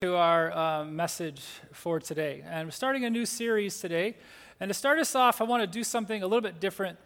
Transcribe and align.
to 0.00 0.14
our 0.14 0.56
uh, 0.56 0.84
message 0.84 1.42
for 1.72 1.98
today. 1.98 2.44
And 2.48 2.68
we're 2.68 2.70
starting 2.70 3.04
a 3.04 3.10
new 3.10 3.26
series 3.26 3.80
today. 3.80 4.14
And 4.60 4.68
to 4.68 4.74
start 4.74 5.00
us 5.00 5.16
off, 5.16 5.40
I 5.40 5.44
want 5.44 5.64
to 5.64 5.66
do 5.66 5.82
something 5.82 6.22
a 6.22 6.26
little 6.28 6.40
bit 6.40 6.60
different. 6.60 7.00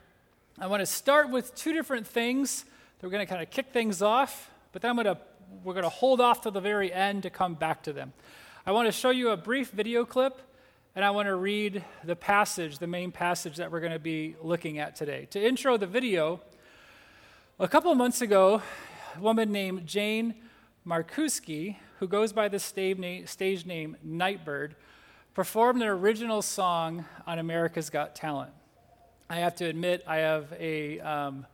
I 0.58 0.66
want 0.66 0.80
to 0.80 0.86
start 0.86 1.30
with 1.30 1.54
two 1.54 1.72
different 1.72 2.06
things 2.06 2.66
that 2.98 3.06
we're 3.06 3.12
going 3.12 3.26
to 3.26 3.30
kind 3.30 3.42
of 3.42 3.48
kick 3.48 3.72
things 3.72 4.02
off, 4.02 4.50
but 4.72 4.82
then 4.82 4.90
I'm 4.90 4.96
going 4.96 5.06
to, 5.06 5.18
we're 5.64 5.72
going 5.72 5.84
to 5.84 5.88
hold 5.88 6.20
off 6.20 6.42
to 6.42 6.50
the 6.50 6.60
very 6.60 6.92
end 6.92 7.22
to 7.22 7.30
come 7.30 7.54
back 7.54 7.82
to 7.84 7.94
them. 7.94 8.12
I 8.66 8.72
want 8.72 8.88
to 8.88 8.92
show 8.92 9.08
you 9.08 9.30
a 9.30 9.38
brief 9.38 9.70
video 9.70 10.04
clip, 10.04 10.42
and 10.94 11.02
I 11.02 11.12
want 11.12 11.28
to 11.28 11.36
read 11.36 11.82
the 12.04 12.14
passage, 12.14 12.78
the 12.78 12.86
main 12.86 13.10
passage 13.10 13.56
that 13.56 13.72
we're 13.72 13.80
going 13.80 13.92
to 13.92 13.98
be 13.98 14.36
looking 14.42 14.78
at 14.78 14.96
today. 14.96 15.28
To 15.30 15.42
intro 15.42 15.78
the 15.78 15.86
video, 15.86 16.42
a 17.58 17.68
couple 17.68 17.94
months 17.94 18.20
ago, 18.20 18.60
a 19.16 19.20
woman 19.20 19.50
named 19.50 19.86
Jane 19.86 20.34
Marczewski 20.86 21.76
who 22.02 22.08
goes 22.08 22.32
by 22.32 22.48
the 22.48 22.58
stage 22.58 22.98
name 23.64 23.96
Nightbirde, 24.04 24.72
performed 25.34 25.82
an 25.82 25.86
original 25.86 26.42
song 26.42 27.04
on 27.28 27.38
America's 27.38 27.90
Got 27.90 28.16
Talent. 28.16 28.50
I 29.30 29.36
have 29.36 29.54
to 29.56 29.66
admit, 29.66 30.02
I 30.04 30.16
have 30.16 30.52
a. 30.58 30.98
Um, 30.98 31.46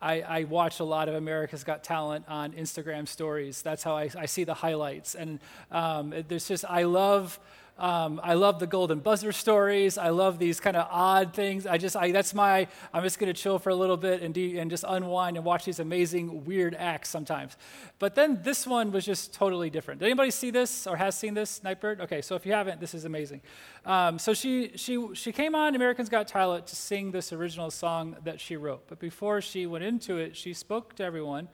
I, 0.00 0.20
I, 0.20 0.44
watch 0.44 0.78
a 0.78 0.84
lot 0.84 1.08
of 1.08 1.16
America's 1.16 1.64
Got 1.64 1.82
Talent 1.82 2.24
on 2.28 2.52
Instagram 2.52 3.08
stories. 3.08 3.62
That's 3.62 3.82
how 3.82 3.96
I, 3.96 4.08
I 4.16 4.26
see 4.26 4.44
the 4.44 4.54
highlights. 4.54 5.16
And 5.16 5.40
um, 5.72 6.14
there's 6.28 6.46
just, 6.46 6.64
I 6.64 6.84
love 6.84 7.40
um, 7.80 8.20
I 8.22 8.34
love 8.34 8.58
the 8.58 8.66
golden 8.66 8.98
buzzer 8.98 9.32
stories. 9.32 9.96
I 9.96 10.10
love 10.10 10.38
these 10.38 10.60
kind 10.60 10.76
of 10.76 10.86
odd 10.90 11.32
things. 11.32 11.66
I 11.66 11.78
just, 11.78 11.96
I, 11.96 12.12
that's 12.12 12.34
my, 12.34 12.68
I'm 12.92 13.02
just 13.02 13.18
going 13.18 13.32
to 13.32 13.42
chill 13.42 13.58
for 13.58 13.70
a 13.70 13.74
little 13.74 13.96
bit 13.96 14.20
and, 14.20 14.34
de- 14.34 14.58
and 14.58 14.70
just 14.70 14.84
unwind 14.86 15.38
and 15.38 15.46
watch 15.46 15.64
these 15.64 15.80
amazing, 15.80 16.44
weird 16.44 16.74
acts 16.74 17.08
sometimes. 17.08 17.56
But 17.98 18.14
then 18.14 18.42
this 18.42 18.66
one 18.66 18.92
was 18.92 19.06
just 19.06 19.32
totally 19.32 19.70
different. 19.70 20.00
Did 20.00 20.06
anybody 20.06 20.30
see 20.30 20.50
this 20.50 20.86
or 20.86 20.98
has 20.98 21.16
seen 21.16 21.32
this, 21.32 21.60
Nightbirde? 21.64 22.00
Okay, 22.00 22.20
so 22.20 22.34
if 22.34 22.44
you 22.44 22.52
haven't, 22.52 22.80
this 22.80 22.92
is 22.92 23.06
amazing. 23.06 23.40
Um, 23.86 24.18
so 24.18 24.34
she, 24.34 24.72
she, 24.76 25.14
she 25.14 25.32
came 25.32 25.54
on 25.54 25.74
Americans 25.74 26.10
Got 26.10 26.28
Talent 26.28 26.66
to 26.66 26.76
sing 26.76 27.12
this 27.12 27.32
original 27.32 27.70
song 27.70 28.14
that 28.24 28.42
she 28.42 28.56
wrote. 28.56 28.88
But 28.88 28.98
before 28.98 29.40
she 29.40 29.66
went 29.66 29.84
into 29.84 30.18
it, 30.18 30.36
she 30.36 30.52
spoke 30.52 30.96
to 30.96 31.02
everyone 31.02 31.48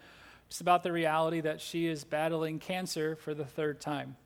just 0.49 0.61
about 0.61 0.83
the 0.83 0.91
reality 0.91 1.41
that 1.41 1.61
she 1.61 1.87
is 1.87 2.03
battling 2.03 2.59
cancer 2.59 3.15
for 3.15 3.33
the 3.33 3.45
third 3.45 3.81
time. 3.81 4.17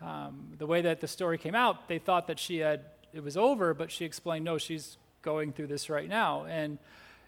Um, 0.00 0.52
the 0.58 0.66
way 0.66 0.80
that 0.82 1.00
the 1.00 1.08
story 1.08 1.38
came 1.38 1.54
out, 1.54 1.88
they 1.88 1.98
thought 1.98 2.28
that 2.28 2.38
she 2.38 2.58
had 2.58 2.84
it 3.12 3.22
was 3.22 3.36
over, 3.36 3.74
but 3.74 3.90
she 3.90 4.04
explained, 4.04 4.44
no, 4.44 4.58
she's 4.58 4.98
going 5.22 5.52
through 5.52 5.66
this 5.66 5.90
right 5.90 6.08
now, 6.08 6.44
and 6.44 6.78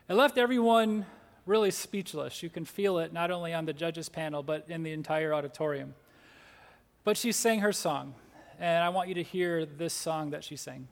it 0.08 0.14
left 0.14 0.38
everyone 0.38 1.06
really 1.46 1.70
speechless. 1.70 2.42
You 2.42 2.50
can 2.50 2.64
feel 2.64 2.98
it 2.98 3.12
not 3.12 3.30
only 3.30 3.54
on 3.54 3.64
the 3.64 3.72
judges 3.72 4.08
panel, 4.08 4.42
but 4.42 4.66
in 4.68 4.82
the 4.82 4.92
entire 4.92 5.32
auditorium. 5.32 5.94
But 7.02 7.16
she 7.16 7.32
sang 7.32 7.60
her 7.60 7.72
song, 7.72 8.14
and 8.58 8.84
I 8.84 8.90
want 8.90 9.08
you 9.08 9.14
to 9.14 9.22
hear 9.22 9.64
this 9.64 9.94
song 9.94 10.30
that 10.30 10.44
she 10.44 10.56
sang. 10.56 10.86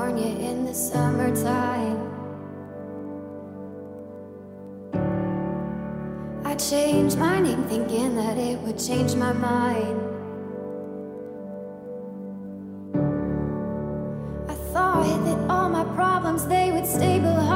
California 0.00 0.48
in 0.48 0.64
the 0.64 0.72
summertime. 0.72 1.98
I 6.42 6.54
changed 6.54 7.18
my 7.18 7.38
name 7.38 7.64
thinking 7.64 8.16
that 8.16 8.38
it 8.38 8.58
would 8.60 8.78
change 8.78 9.14
my 9.14 9.32
mind. 9.32 10.00
I 14.48 14.54
thought 14.72 15.24
that 15.26 15.50
all 15.50 15.68
my 15.68 15.84
problems 15.94 16.46
they 16.46 16.72
would 16.72 16.86
stay 16.86 17.18
behind. 17.18 17.49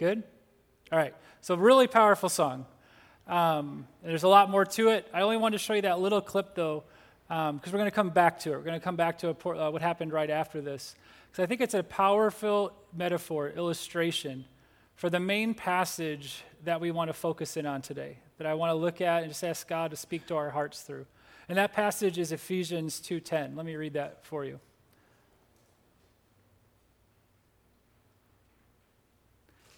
Good? 0.00 0.22
All 0.90 0.98
right. 0.98 1.14
So, 1.42 1.54
really 1.56 1.86
powerful 1.86 2.30
song. 2.30 2.64
Um, 3.26 3.86
there's 4.02 4.22
a 4.22 4.28
lot 4.28 4.48
more 4.48 4.64
to 4.64 4.88
it. 4.88 5.06
I 5.12 5.20
only 5.20 5.36
wanted 5.36 5.58
to 5.58 5.62
show 5.62 5.74
you 5.74 5.82
that 5.82 6.00
little 6.00 6.22
clip, 6.22 6.54
though, 6.54 6.84
because 7.28 7.50
um, 7.50 7.60
we're 7.66 7.72
going 7.72 7.84
to 7.84 7.90
come 7.90 8.08
back 8.08 8.40
to 8.40 8.52
it. 8.54 8.56
We're 8.56 8.64
going 8.64 8.80
to 8.80 8.82
come 8.82 8.96
back 8.96 9.18
to 9.18 9.28
a, 9.28 9.48
uh, 9.50 9.70
what 9.70 9.82
happened 9.82 10.14
right 10.14 10.30
after 10.30 10.62
this. 10.62 10.94
Because 11.30 11.42
I 11.42 11.46
think 11.46 11.60
it's 11.60 11.74
a 11.74 11.82
powerful 11.82 12.72
metaphor, 12.96 13.50
illustration 13.50 14.46
for 14.94 15.10
the 15.10 15.20
main 15.20 15.52
passage 15.52 16.44
that 16.64 16.80
we 16.80 16.92
want 16.92 17.10
to 17.10 17.12
focus 17.12 17.58
in 17.58 17.66
on 17.66 17.82
today, 17.82 18.16
that 18.38 18.46
I 18.46 18.54
want 18.54 18.70
to 18.70 18.76
look 18.76 19.02
at 19.02 19.24
and 19.24 19.30
just 19.30 19.44
ask 19.44 19.68
God 19.68 19.90
to 19.90 19.98
speak 19.98 20.26
to 20.28 20.36
our 20.36 20.48
hearts 20.48 20.80
through. 20.80 21.04
And 21.50 21.58
that 21.58 21.74
passage 21.74 22.16
is 22.16 22.32
Ephesians 22.32 23.02
2:10. 23.02 23.54
Let 23.54 23.66
me 23.66 23.76
read 23.76 23.92
that 23.92 24.24
for 24.24 24.46
you. 24.46 24.60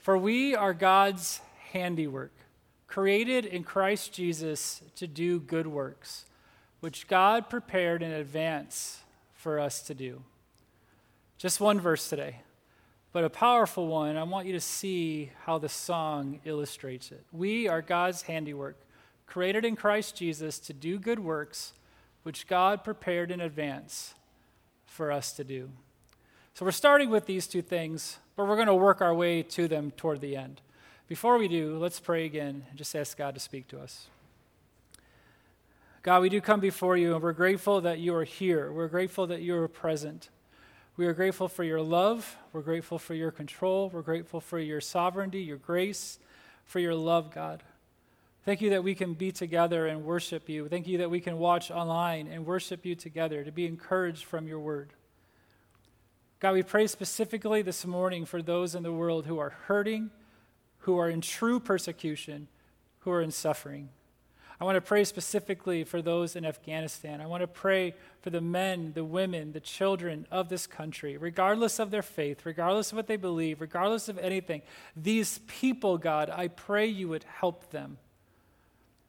For 0.02 0.18
we 0.18 0.56
are 0.56 0.74
God's 0.74 1.40
handiwork, 1.70 2.32
created 2.88 3.46
in 3.46 3.62
Christ 3.62 4.12
Jesus 4.12 4.82
to 4.96 5.06
do 5.06 5.38
good 5.38 5.68
works, 5.68 6.24
which 6.80 7.06
God 7.06 7.48
prepared 7.48 8.02
in 8.02 8.10
advance 8.10 9.02
for 9.32 9.60
us 9.60 9.80
to 9.82 9.94
do. 9.94 10.24
Just 11.38 11.60
one 11.60 11.78
verse 11.78 12.08
today, 12.08 12.40
but 13.12 13.22
a 13.22 13.30
powerful 13.30 13.86
one. 13.86 14.16
I 14.16 14.24
want 14.24 14.48
you 14.48 14.52
to 14.54 14.60
see 14.60 15.30
how 15.44 15.58
the 15.58 15.68
song 15.68 16.40
illustrates 16.44 17.12
it. 17.12 17.24
We 17.30 17.68
are 17.68 17.80
God's 17.80 18.22
handiwork, 18.22 18.80
created 19.28 19.64
in 19.64 19.76
Christ 19.76 20.16
Jesus 20.16 20.58
to 20.58 20.72
do 20.72 20.98
good 20.98 21.20
works, 21.20 21.74
which 22.24 22.48
God 22.48 22.82
prepared 22.82 23.30
in 23.30 23.40
advance 23.40 24.14
for 24.84 25.12
us 25.12 25.32
to 25.34 25.44
do. 25.44 25.70
So 26.54 26.64
we're 26.64 26.72
starting 26.72 27.08
with 27.08 27.26
these 27.26 27.46
two 27.46 27.62
things, 27.62 28.18
but 28.36 28.46
we're 28.46 28.56
going 28.56 28.66
to 28.66 28.74
work 28.74 29.00
our 29.00 29.14
way 29.14 29.42
to 29.42 29.68
them 29.68 29.90
toward 29.92 30.20
the 30.20 30.36
end. 30.36 30.60
Before 31.08 31.36
we 31.38 31.48
do, 31.48 31.76
let's 31.78 32.00
pray 32.00 32.24
again 32.24 32.64
and 32.68 32.78
just 32.78 32.94
ask 32.94 33.16
God 33.16 33.34
to 33.34 33.40
speak 33.40 33.68
to 33.68 33.80
us. 33.80 34.06
God, 36.02 36.22
we 36.22 36.28
do 36.28 36.40
come 36.40 36.58
before 36.58 36.96
you, 36.96 37.14
and 37.14 37.22
we're 37.22 37.32
grateful 37.32 37.80
that 37.82 37.98
you 37.98 38.14
are 38.14 38.24
here. 38.24 38.72
We're 38.72 38.88
grateful 38.88 39.26
that 39.28 39.42
you 39.42 39.54
are 39.56 39.68
present. 39.68 40.30
We 40.96 41.06
are 41.06 41.12
grateful 41.12 41.48
for 41.48 41.64
your 41.64 41.80
love. 41.80 42.36
We're 42.52 42.62
grateful 42.62 42.98
for 42.98 43.14
your 43.14 43.30
control. 43.30 43.88
We're 43.88 44.02
grateful 44.02 44.40
for 44.40 44.58
your 44.58 44.80
sovereignty, 44.80 45.42
your 45.42 45.58
grace, 45.58 46.18
for 46.64 46.80
your 46.80 46.94
love, 46.94 47.32
God. 47.32 47.62
Thank 48.44 48.60
you 48.60 48.70
that 48.70 48.82
we 48.82 48.96
can 48.96 49.14
be 49.14 49.30
together 49.30 49.86
and 49.86 50.04
worship 50.04 50.48
you. 50.48 50.66
Thank 50.68 50.88
you 50.88 50.98
that 50.98 51.10
we 51.10 51.20
can 51.20 51.38
watch 51.38 51.70
online 51.70 52.26
and 52.26 52.44
worship 52.44 52.84
you 52.84 52.96
together, 52.96 53.44
to 53.44 53.52
be 53.52 53.66
encouraged 53.66 54.24
from 54.24 54.48
your 54.48 54.58
word. 54.58 54.94
God, 56.42 56.54
we 56.54 56.64
pray 56.64 56.88
specifically 56.88 57.62
this 57.62 57.86
morning 57.86 58.24
for 58.24 58.42
those 58.42 58.74
in 58.74 58.82
the 58.82 58.92
world 58.92 59.26
who 59.26 59.38
are 59.38 59.50
hurting, 59.50 60.10
who 60.78 60.98
are 60.98 61.08
in 61.08 61.20
true 61.20 61.60
persecution, 61.60 62.48
who 62.98 63.12
are 63.12 63.22
in 63.22 63.30
suffering. 63.30 63.90
I 64.60 64.64
want 64.64 64.74
to 64.74 64.80
pray 64.80 65.04
specifically 65.04 65.84
for 65.84 66.02
those 66.02 66.34
in 66.34 66.44
Afghanistan. 66.44 67.20
I 67.20 67.26
want 67.26 67.42
to 67.42 67.46
pray 67.46 67.94
for 68.22 68.30
the 68.30 68.40
men, 68.40 68.90
the 68.92 69.04
women, 69.04 69.52
the 69.52 69.60
children 69.60 70.26
of 70.32 70.48
this 70.48 70.66
country, 70.66 71.16
regardless 71.16 71.78
of 71.78 71.92
their 71.92 72.02
faith, 72.02 72.44
regardless 72.44 72.90
of 72.90 72.96
what 72.96 73.06
they 73.06 73.16
believe, 73.16 73.60
regardless 73.60 74.08
of 74.08 74.18
anything. 74.18 74.62
These 74.96 75.38
people, 75.46 75.96
God, 75.96 76.28
I 76.28 76.48
pray 76.48 76.86
you 76.86 77.06
would 77.06 77.22
help 77.22 77.70
them. 77.70 77.98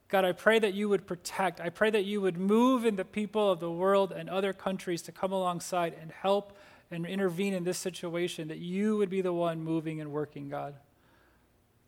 God, 0.08 0.24
I 0.24 0.34
pray 0.34 0.60
that 0.60 0.76
you 0.76 0.88
would 0.88 1.08
protect. 1.08 1.60
I 1.60 1.70
pray 1.70 1.90
that 1.90 2.06
you 2.06 2.22
would 2.22 2.38
move 2.38 2.86
in 2.86 2.96
the 2.96 3.04
people 3.04 3.52
of 3.52 3.60
the 3.60 3.72
world 3.72 4.12
and 4.12 4.30
other 4.30 4.54
countries 4.54 5.02
to 5.02 5.12
come 5.12 5.32
alongside 5.32 5.96
and 6.00 6.12
help 6.12 6.56
and 6.94 7.06
intervene 7.06 7.54
in 7.54 7.64
this 7.64 7.78
situation, 7.78 8.48
that 8.48 8.60
you 8.60 8.98
would 8.98 9.10
be 9.10 9.22
the 9.22 9.34
one 9.34 9.64
moving 9.64 10.02
and 10.02 10.12
working, 10.12 10.50
God. 10.50 10.76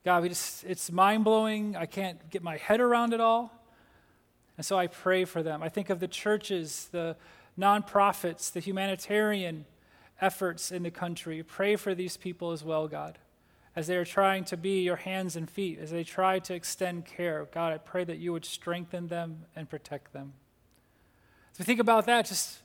God, 0.04 0.22
we 0.22 0.30
just, 0.30 0.63
it's 0.63 0.92
mind 0.92 1.24
blowing. 1.24 1.75
I 1.75 1.86
can't 1.88 2.30
get 2.30 2.44
my 2.44 2.57
head 2.57 2.80
around 2.80 3.13
it 3.13 3.19
all. 3.19 3.52
And 4.57 4.66
so 4.66 4.78
I 4.78 4.88
pray 4.88 5.25
for 5.25 5.42
them. 5.44 5.63
I 5.63 5.69
think 5.69 5.90
of 5.90 6.00
the 6.00 6.07
churches, 6.07 6.90
the 6.92 7.16
nonprofits, 7.57 8.52
the 8.52 8.60
humanitarian 8.60 9.66
efforts 10.22 10.72
in 10.72 10.84
the 10.84 10.92
country. 10.92 11.44
Pray 11.44 11.75
for 11.75 11.96
these 11.96 12.18
people 12.18 12.52
as 12.52 12.63
well, 12.63 12.88
God, 12.88 13.18
as 13.75 13.88
they 13.88 13.98
are 13.98 14.06
trying 14.06 14.46
to 14.46 14.57
be 14.57 14.81
your 14.84 14.96
hands 14.96 15.36
and 15.36 15.50
feet, 15.50 15.80
as 15.80 15.92
they 15.92 16.04
try 16.04 16.40
to 16.40 16.54
extend 16.54 17.06
care. 17.06 17.48
God, 17.52 17.74
I 17.74 17.78
pray 17.78 18.04
that 18.04 18.18
you 18.18 18.31
would 18.31 18.46
strengthen 18.46 19.07
them 19.07 19.46
and 19.56 19.69
protect 19.69 20.13
them. 20.13 20.34
As 21.52 21.60
we 21.60 21.66
think 21.66 21.80
about 21.80 22.06
that, 22.06 22.25
just 22.25 22.60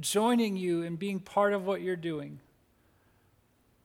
joining 0.00 0.56
you 0.56 0.82
and 0.82 0.98
being 0.98 1.20
part 1.20 1.52
of 1.52 1.64
what 1.64 1.80
you're 1.80 1.96
doing. 1.96 2.40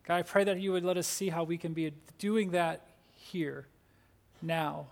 God, 0.07 0.17
I 0.17 0.21
pray 0.23 0.43
that 0.43 0.59
you 0.59 0.71
would 0.71 0.83
let 0.83 0.97
us 0.97 1.07
see 1.07 1.29
how 1.29 1.43
we 1.43 1.57
can 1.57 1.73
be 1.73 1.93
doing 2.17 2.51
that 2.51 2.87
here, 3.15 3.67
now, 4.41 4.87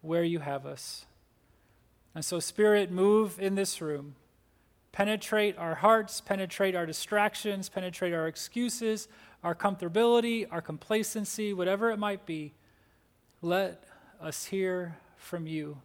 where 0.00 0.22
you 0.22 0.38
have 0.38 0.64
us. 0.64 1.06
And 2.14 2.24
so, 2.24 2.40
Spirit, 2.40 2.90
move 2.90 3.38
in 3.40 3.54
this 3.54 3.80
room. 3.80 4.14
Penetrate 4.92 5.56
our 5.58 5.76
hearts, 5.76 6.20
penetrate 6.20 6.74
our 6.74 6.86
distractions, 6.86 7.68
penetrate 7.68 8.12
our 8.12 8.26
excuses, 8.26 9.06
our 9.44 9.54
comfortability, 9.54 10.46
our 10.50 10.62
complacency, 10.62 11.52
whatever 11.52 11.90
it 11.90 11.98
might 11.98 12.26
be. 12.26 12.54
Let 13.42 13.84
us 14.20 14.46
hear 14.46 14.96
from 15.16 15.46
you. 15.46 15.78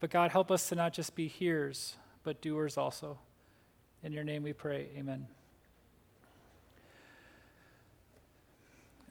But 0.00 0.10
God, 0.10 0.30
help 0.30 0.50
us 0.50 0.68
to 0.68 0.74
not 0.74 0.92
just 0.92 1.14
be 1.14 1.28
hearers, 1.28 1.96
but 2.22 2.42
doers 2.42 2.76
also. 2.76 3.18
In 4.04 4.12
your 4.12 4.22
name 4.22 4.44
we 4.44 4.52
pray. 4.52 4.86
Amen. 4.96 5.26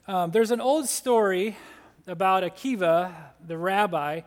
Um, 0.06 0.30
there's 0.30 0.50
an 0.50 0.62
old 0.62 0.88
story 0.88 1.58
about 2.06 2.42
Akiva, 2.42 3.12
the 3.46 3.58
rabbi, 3.58 4.22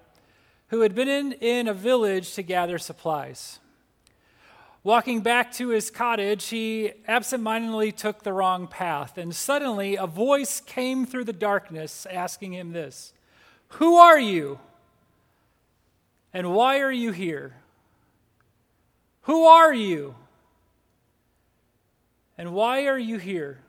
who 0.67 0.81
had 0.81 0.93
been 0.93 1.07
in, 1.07 1.31
in 1.33 1.67
a 1.67 1.73
village 1.73 2.35
to 2.35 2.43
gather 2.43 2.77
supplies. 2.77 3.57
Walking 4.83 5.21
back 5.21 5.51
to 5.53 5.69
his 5.69 5.89
cottage, 5.89 6.49
he 6.49 6.91
absentmindedly 7.07 7.91
took 7.91 8.21
the 8.21 8.31
wrong 8.31 8.67
path, 8.67 9.17
and 9.17 9.35
suddenly 9.35 9.95
a 9.95 10.05
voice 10.05 10.59
came 10.59 11.07
through 11.07 11.23
the 11.23 11.33
darkness 11.33 12.05
asking 12.05 12.53
him 12.53 12.71
this 12.71 13.13
Who 13.69 13.95
are 13.95 14.19
you? 14.19 14.59
And 16.31 16.53
why 16.53 16.81
are 16.81 16.91
you 16.91 17.11
here? 17.11 17.55
Who 19.23 19.45
are 19.45 19.73
you? 19.73 20.15
And 22.41 22.53
why 22.53 22.87
are 22.87 22.97
you 22.97 23.19
here? 23.19 23.59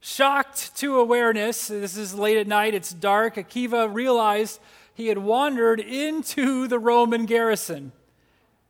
Shocked 0.00 0.76
to 0.76 0.98
awareness, 0.98 1.68
this 1.68 1.96
is 1.96 2.12
late 2.12 2.36
at 2.36 2.46
night, 2.46 2.74
it's 2.74 2.92
dark, 2.92 3.36
Akiva 3.36 3.90
realized 3.90 4.60
he 4.92 5.06
had 5.06 5.16
wandered 5.16 5.80
into 5.80 6.68
the 6.68 6.78
Roman 6.78 7.24
garrison. 7.24 7.92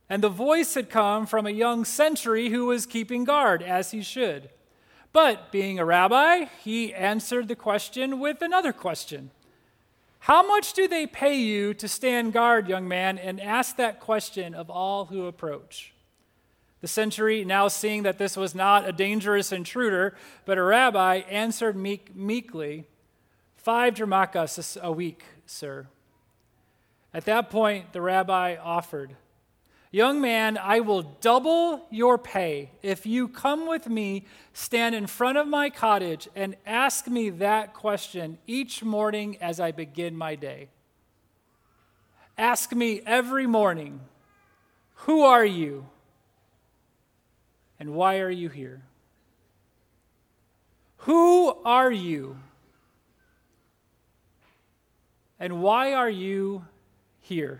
And 0.09 0.23
the 0.23 0.29
voice 0.29 0.75
had 0.75 0.89
come 0.89 1.25
from 1.25 1.45
a 1.45 1.49
young 1.49 1.83
sentry 1.83 2.51
who 2.51 2.67
was 2.67 2.85
keeping 2.85 3.25
guard, 3.25 3.61
as 3.61 3.91
he 3.91 4.01
should. 4.01 4.49
But 5.11 5.51
being 5.51 5.77
a 5.77 5.83
rabbi, 5.83 6.45
he 6.63 6.93
answered 6.93 7.49
the 7.49 7.57
question 7.57 8.17
with 8.17 8.41
another 8.41 8.71
question 8.71 9.31
How 10.19 10.41
much 10.41 10.71
do 10.71 10.87
they 10.87 11.05
pay 11.05 11.35
you 11.35 11.73
to 11.73 11.89
stand 11.89 12.31
guard, 12.31 12.69
young 12.69 12.87
man? 12.87 13.17
And 13.17 13.41
asked 13.41 13.75
that 13.75 13.99
question 13.99 14.55
of 14.55 14.69
all 14.69 15.07
who 15.07 15.25
approach. 15.25 15.93
The 16.83 16.89
sentry, 16.89 17.45
now 17.45 17.69
seeing 17.69 18.03
that 18.03 18.17
this 18.17 18.35
was 18.35 18.53
not 18.53 18.85
a 18.85 18.91
dangerous 18.91 19.53
intruder, 19.53 20.17
but 20.43 20.57
a 20.57 20.63
rabbi, 20.63 21.21
answered 21.29 21.77
meek, 21.77 22.13
meekly, 22.13 22.83
Five 23.55 23.93
drachmas 23.93 24.77
a 24.81 24.91
week, 24.91 25.23
sir. 25.45 25.87
At 27.13 27.23
that 27.23 27.49
point, 27.49 27.93
the 27.93 28.01
rabbi 28.01 28.57
offered, 28.61 29.15
Young 29.91 30.19
man, 30.19 30.57
I 30.57 30.81
will 30.81 31.03
double 31.21 31.87
your 31.89 32.17
pay 32.17 32.71
if 32.81 33.05
you 33.05 33.29
come 33.29 33.65
with 33.65 33.87
me, 33.87 34.25
stand 34.51 34.93
in 34.93 35.07
front 35.07 35.37
of 35.37 35.47
my 35.47 35.69
cottage, 35.69 36.27
and 36.35 36.57
ask 36.65 37.07
me 37.07 37.29
that 37.29 37.73
question 37.73 38.39
each 38.45 38.83
morning 38.83 39.37
as 39.39 39.61
I 39.61 39.71
begin 39.71 40.17
my 40.17 40.35
day. 40.35 40.67
Ask 42.37 42.73
me 42.73 43.01
every 43.05 43.47
morning, 43.47 44.01
Who 45.05 45.21
are 45.21 45.45
you? 45.45 45.85
And 47.83 47.93
why 47.93 48.19
are 48.19 48.29
you 48.29 48.47
here? 48.47 48.81
Who 50.99 51.49
are 51.65 51.91
you? 51.91 52.37
And 55.37 55.61
why 55.61 55.91
are 55.91 56.09
you 56.09 56.63
here? 57.19 57.59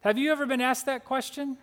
Have 0.00 0.16
you 0.16 0.32
ever 0.32 0.46
been 0.46 0.62
asked 0.62 0.86
that 0.86 1.04
question? 1.04 1.58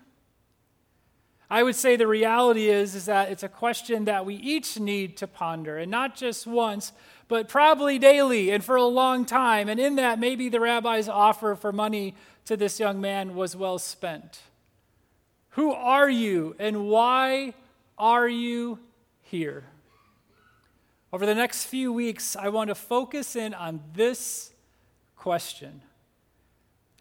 I 1.50 1.63
would 1.63 1.75
say 1.75 1.96
the 1.96 2.05
reality 2.05 2.69
is, 2.69 2.93
is 2.93 3.05
that 3.05 3.31
it's 3.31 3.41
a 3.41 3.50
question 3.50 4.05
that 4.05 4.27
we 4.27 4.36
each 4.36 4.79
need 4.79 5.17
to 5.17 5.25
ponder, 5.25 5.79
and 5.79 5.89
not 5.89 6.15
just 6.15 6.46
once, 6.46 6.91
but 7.27 7.48
probably 7.48 7.98
daily 7.98 8.51
and 8.51 8.63
for 8.63 8.75
a 8.75 8.84
long 8.84 9.25
time. 9.25 9.69
And 9.69 9.79
in 9.79 9.96
that, 9.96 10.19
maybe 10.19 10.50
the 10.50 10.60
rabbi's 10.60 11.10
offer 11.10 11.55
for 11.55 11.72
money 11.72 12.13
to 12.46 12.55
this 12.55 12.79
young 12.79 13.01
man 13.01 13.34
was 13.34 13.55
well 13.55 13.79
spent. 13.79 14.41
Who 15.53 15.72
are 15.72 16.10
you 16.10 16.55
and 16.57 16.88
why 16.88 17.53
are 17.95 18.27
you 18.27 18.79
here? 19.22 19.65
Over 21.12 21.27
the 21.27 21.36
next 21.36 21.65
few 21.65 21.93
weeks, 21.93 22.36
I 22.36 22.50
want 22.50 22.69
to 22.69 22.75
focus 22.75 23.36
in 23.36 23.53
on 23.53 23.79
this 23.93 24.51
question 25.15 25.83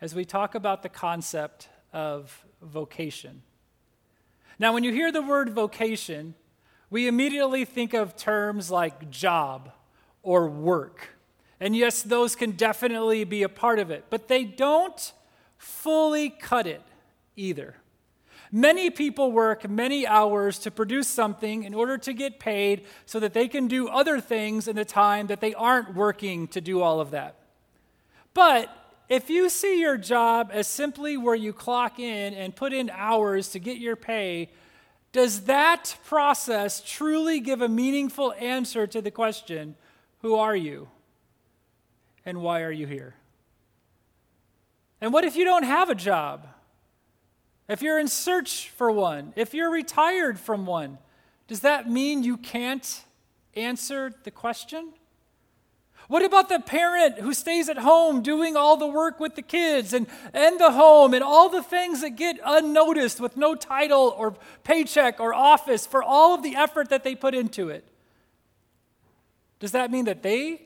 as 0.02 0.14
we 0.14 0.26
talk 0.26 0.54
about 0.54 0.82
the 0.82 0.90
concept 0.90 1.70
of 1.94 2.44
vocation. 2.60 3.40
Now, 4.58 4.74
when 4.74 4.84
you 4.84 4.92
hear 4.92 5.10
the 5.10 5.22
word 5.22 5.48
vocation, 5.48 6.34
we 6.90 7.08
immediately 7.08 7.64
think 7.64 7.94
of 7.94 8.16
terms 8.16 8.70
like 8.70 9.08
job 9.08 9.72
or 10.22 10.46
work. 10.46 11.16
And 11.58 11.74
yes, 11.74 12.02
those 12.02 12.36
can 12.36 12.50
definitely 12.50 13.24
be 13.24 13.44
a 13.44 13.48
part 13.48 13.78
of 13.78 13.90
it, 13.90 14.04
but 14.10 14.28
they 14.28 14.44
don't 14.44 15.12
fully 15.56 16.28
cut 16.28 16.66
it 16.66 16.82
either. 17.34 17.76
Many 18.54 18.90
people 18.90 19.32
work 19.32 19.66
many 19.66 20.06
hours 20.06 20.58
to 20.60 20.70
produce 20.70 21.08
something 21.08 21.64
in 21.64 21.72
order 21.72 21.96
to 21.96 22.12
get 22.12 22.38
paid 22.38 22.84
so 23.06 23.18
that 23.18 23.32
they 23.32 23.48
can 23.48 23.66
do 23.66 23.88
other 23.88 24.20
things 24.20 24.68
in 24.68 24.76
the 24.76 24.84
time 24.84 25.28
that 25.28 25.40
they 25.40 25.54
aren't 25.54 25.94
working 25.94 26.46
to 26.48 26.60
do 26.60 26.82
all 26.82 27.00
of 27.00 27.12
that. 27.12 27.36
But 28.34 28.68
if 29.08 29.30
you 29.30 29.48
see 29.48 29.80
your 29.80 29.96
job 29.96 30.50
as 30.52 30.66
simply 30.66 31.16
where 31.16 31.34
you 31.34 31.54
clock 31.54 31.98
in 31.98 32.34
and 32.34 32.54
put 32.54 32.74
in 32.74 32.90
hours 32.90 33.48
to 33.50 33.58
get 33.58 33.78
your 33.78 33.96
pay, 33.96 34.50
does 35.12 35.42
that 35.42 35.96
process 36.04 36.82
truly 36.84 37.40
give 37.40 37.62
a 37.62 37.68
meaningful 37.68 38.34
answer 38.38 38.86
to 38.86 39.00
the 39.00 39.10
question, 39.10 39.76
Who 40.20 40.34
are 40.36 40.56
you? 40.56 40.88
And 42.26 42.42
why 42.42 42.62
are 42.62 42.70
you 42.70 42.86
here? 42.86 43.14
And 45.00 45.10
what 45.10 45.24
if 45.24 45.36
you 45.36 45.44
don't 45.44 45.64
have 45.64 45.88
a 45.88 45.94
job? 45.94 46.46
If 47.72 47.80
you're 47.80 47.98
in 47.98 48.08
search 48.08 48.68
for 48.68 48.92
one, 48.92 49.32
if 49.34 49.54
you're 49.54 49.70
retired 49.70 50.38
from 50.38 50.66
one, 50.66 50.98
does 51.48 51.60
that 51.60 51.90
mean 51.90 52.22
you 52.22 52.36
can't 52.36 53.02
answer 53.54 54.12
the 54.24 54.30
question? 54.30 54.92
What 56.08 56.22
about 56.22 56.50
the 56.50 56.60
parent 56.60 57.20
who 57.20 57.32
stays 57.32 57.70
at 57.70 57.78
home 57.78 58.20
doing 58.20 58.56
all 58.56 58.76
the 58.76 58.86
work 58.86 59.18
with 59.18 59.36
the 59.36 59.42
kids 59.42 59.94
and, 59.94 60.06
and 60.34 60.60
the 60.60 60.72
home 60.72 61.14
and 61.14 61.24
all 61.24 61.48
the 61.48 61.62
things 61.62 62.02
that 62.02 62.10
get 62.10 62.38
unnoticed 62.44 63.20
with 63.20 63.38
no 63.38 63.54
title 63.54 64.14
or 64.18 64.34
paycheck 64.64 65.18
or 65.18 65.32
office 65.32 65.86
for 65.86 66.02
all 66.02 66.34
of 66.34 66.42
the 66.42 66.54
effort 66.54 66.90
that 66.90 67.04
they 67.04 67.14
put 67.14 67.34
into 67.34 67.70
it? 67.70 67.86
Does 69.60 69.72
that 69.72 69.90
mean 69.90 70.04
that 70.04 70.22
they 70.22 70.60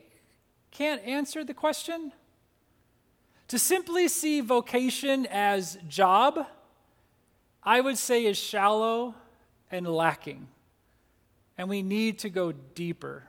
can't 0.73 1.05
answer 1.05 1.45
the 1.45 1.55
question? 1.55 2.11
To 3.47 3.59
simply 3.61 4.09
see 4.09 4.41
vocation 4.41 5.27
as 5.31 5.79
job, 5.87 6.47
I 7.67 7.81
would 7.81 7.99
say 7.99 8.25
is 8.25 8.39
shallow 8.39 9.17
and 9.73 9.87
lacking. 9.87 10.47
And 11.59 11.69
we 11.69 11.83
need 11.83 12.21
to 12.21 12.31
go 12.31 12.53
deeper 12.53 13.25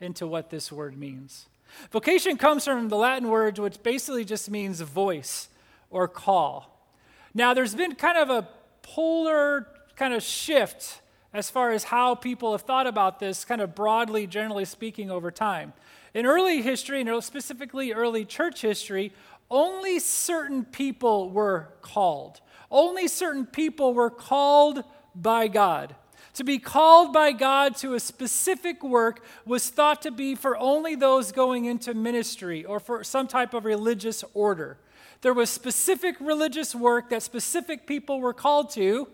into 0.00 0.26
what 0.26 0.50
this 0.50 0.72
word 0.72 0.96
means. 0.96 1.46
Vocation 1.90 2.38
comes 2.38 2.64
from 2.64 2.88
the 2.88 2.96
Latin 2.96 3.28
word, 3.28 3.58
which 3.58 3.82
basically 3.82 4.24
just 4.24 4.50
means 4.50 4.80
voice 4.80 5.48
or 5.90 6.08
call. 6.08 6.88
Now, 7.34 7.52
there's 7.52 7.74
been 7.74 7.94
kind 7.96 8.16
of 8.16 8.30
a 8.30 8.48
polar 8.82 9.66
kind 9.94 10.14
of 10.14 10.22
shift 10.22 11.02
as 11.34 11.50
far 11.50 11.72
as 11.72 11.84
how 11.84 12.14
people 12.14 12.52
have 12.52 12.62
thought 12.62 12.86
about 12.86 13.18
this, 13.18 13.44
kind 13.44 13.60
of 13.60 13.74
broadly, 13.74 14.26
generally 14.26 14.64
speaking, 14.64 15.10
over 15.10 15.30
time. 15.30 15.74
In 16.14 16.24
early 16.24 16.62
history, 16.62 17.02
and 17.02 17.22
specifically 17.22 17.92
early 17.92 18.24
church 18.24 18.62
history, 18.62 19.12
only 19.50 19.98
certain 19.98 20.64
people 20.64 21.30
were 21.30 21.68
called. 21.82 22.40
Only 22.70 23.08
certain 23.08 23.46
people 23.46 23.94
were 23.94 24.10
called 24.10 24.82
by 25.14 25.48
God. 25.48 25.94
To 26.34 26.44
be 26.44 26.58
called 26.58 27.14
by 27.14 27.32
God 27.32 27.76
to 27.76 27.94
a 27.94 28.00
specific 28.00 28.82
work 28.82 29.24
was 29.46 29.70
thought 29.70 30.02
to 30.02 30.10
be 30.10 30.34
for 30.34 30.56
only 30.58 30.94
those 30.94 31.32
going 31.32 31.64
into 31.64 31.94
ministry 31.94 32.64
or 32.64 32.78
for 32.78 33.02
some 33.02 33.26
type 33.26 33.54
of 33.54 33.64
religious 33.64 34.22
order. 34.34 34.76
There 35.22 35.32
was 35.32 35.48
specific 35.48 36.16
religious 36.20 36.74
work 36.74 37.08
that 37.08 37.22
specific 37.22 37.86
people 37.86 38.20
were 38.20 38.34
called 38.34 38.68
to, 38.72 39.08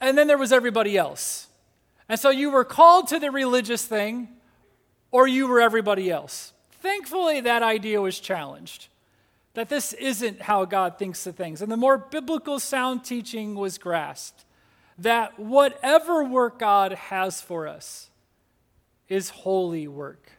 and 0.00 0.18
then 0.18 0.26
there 0.26 0.38
was 0.38 0.52
everybody 0.52 0.98
else. 0.98 1.46
And 2.08 2.18
so 2.18 2.30
you 2.30 2.50
were 2.50 2.64
called 2.64 3.06
to 3.08 3.20
the 3.20 3.30
religious 3.30 3.84
thing, 3.84 4.28
or 5.12 5.28
you 5.28 5.46
were 5.46 5.60
everybody 5.60 6.10
else. 6.10 6.52
Thankfully, 6.80 7.40
that 7.42 7.62
idea 7.62 8.00
was 8.00 8.18
challenged 8.18 8.88
that 9.54 9.68
this 9.68 9.92
isn't 9.94 10.42
how 10.42 10.64
God 10.64 10.98
thinks 10.98 11.26
of 11.26 11.36
things. 11.36 11.60
And 11.60 11.70
the 11.70 11.76
more 11.76 11.98
biblical 11.98 12.58
sound 12.58 13.04
teaching 13.04 13.54
was 13.54 13.78
grasped 13.78 14.44
that 14.98 15.38
whatever 15.38 16.22
work 16.22 16.58
God 16.58 16.92
has 16.92 17.40
for 17.40 17.66
us 17.66 18.10
is 19.08 19.30
holy 19.30 19.88
work. 19.88 20.32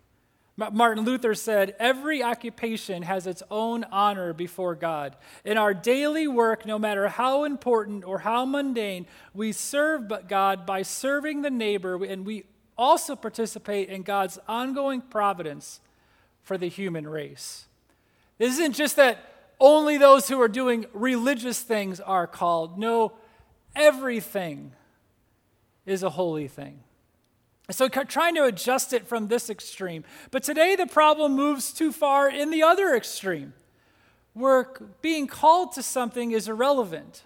Martin 0.56 1.04
Luther 1.04 1.34
said, 1.34 1.76
Every 1.80 2.22
occupation 2.22 3.02
has 3.04 3.26
its 3.26 3.42
own 3.50 3.84
honor 3.86 4.34
before 4.34 4.76
God. 4.76 5.16
In 5.44 5.58
our 5.58 5.74
daily 5.74 6.28
work, 6.28 6.66
no 6.66 6.78
matter 6.78 7.08
how 7.08 7.44
important 7.44 8.04
or 8.04 8.20
how 8.20 8.46
mundane, 8.46 9.08
we 9.34 9.52
serve 9.52 10.12
God 10.28 10.66
by 10.66 10.84
serving 10.84 11.42
the 11.42 11.50
neighbor, 11.50 12.04
and 12.06 12.24
we 12.24 12.46
also 12.78 13.16
participate 13.16 13.90
in 13.90 14.04
God's 14.04 14.38
ongoing 14.48 15.02
providence 15.02 15.80
for 16.44 16.58
the 16.58 16.70
human 16.70 17.08
race. 17.08 17.66
It 18.44 18.48
isn't 18.48 18.74
just 18.74 18.98
that 18.98 19.20
only 19.58 19.98
those 19.98 20.28
who 20.28 20.42
are 20.42 20.50
doing 20.50 20.86
religious 20.92 21.62
things 21.62 22.02
are 22.02 22.28
called. 22.28 22.78
No, 22.78 23.14
everything 23.74 24.74
is 25.86 26.04
a 26.04 26.10
holy 26.10 26.50
thing. 26.50 26.82
So, 27.72 27.88
trying 27.88 28.36
to 28.36 28.44
adjust 28.44 28.92
it 28.92 29.08
from 29.08 29.30
this 29.30 29.50
extreme. 29.50 30.04
But 30.30 30.44
today, 30.44 30.76
the 30.76 30.88
problem 30.88 31.38
moves 31.38 31.72
too 31.72 31.94
far 31.94 32.30
in 32.30 32.52
the 32.52 32.64
other 32.64 32.94
extreme, 32.94 33.54
where 34.34 34.68
being 35.02 35.26
called 35.26 35.72
to 35.76 35.82
something 35.82 36.32
is 36.32 36.50
irrelevant. 36.50 37.24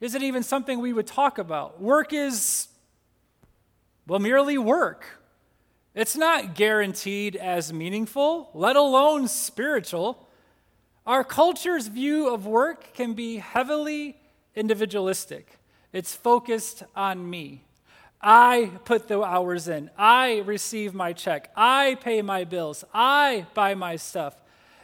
Is 0.00 0.14
it 0.14 0.22
even 0.22 0.42
something 0.42 0.80
we 0.80 0.94
would 0.94 1.06
talk 1.06 1.36
about? 1.36 1.82
Work 1.82 2.14
is, 2.14 2.68
well, 4.06 4.20
merely 4.20 4.56
work. 4.56 5.20
It's 5.96 6.14
not 6.14 6.54
guaranteed 6.54 7.36
as 7.36 7.72
meaningful, 7.72 8.50
let 8.52 8.76
alone 8.76 9.28
spiritual. 9.28 10.28
Our 11.06 11.24
culture's 11.24 11.86
view 11.86 12.28
of 12.28 12.44
work 12.44 12.92
can 12.92 13.14
be 13.14 13.38
heavily 13.38 14.18
individualistic, 14.54 15.58
it's 15.94 16.14
focused 16.14 16.82
on 16.94 17.28
me. 17.30 17.64
I 18.20 18.72
put 18.84 19.08
the 19.08 19.22
hours 19.22 19.68
in. 19.68 19.90
I 19.96 20.38
receive 20.40 20.92
my 20.92 21.12
check. 21.12 21.50
I 21.56 21.96
pay 22.00 22.20
my 22.22 22.44
bills. 22.44 22.84
I 22.92 23.46
buy 23.54 23.74
my 23.74 23.96
stuff. 23.96 24.34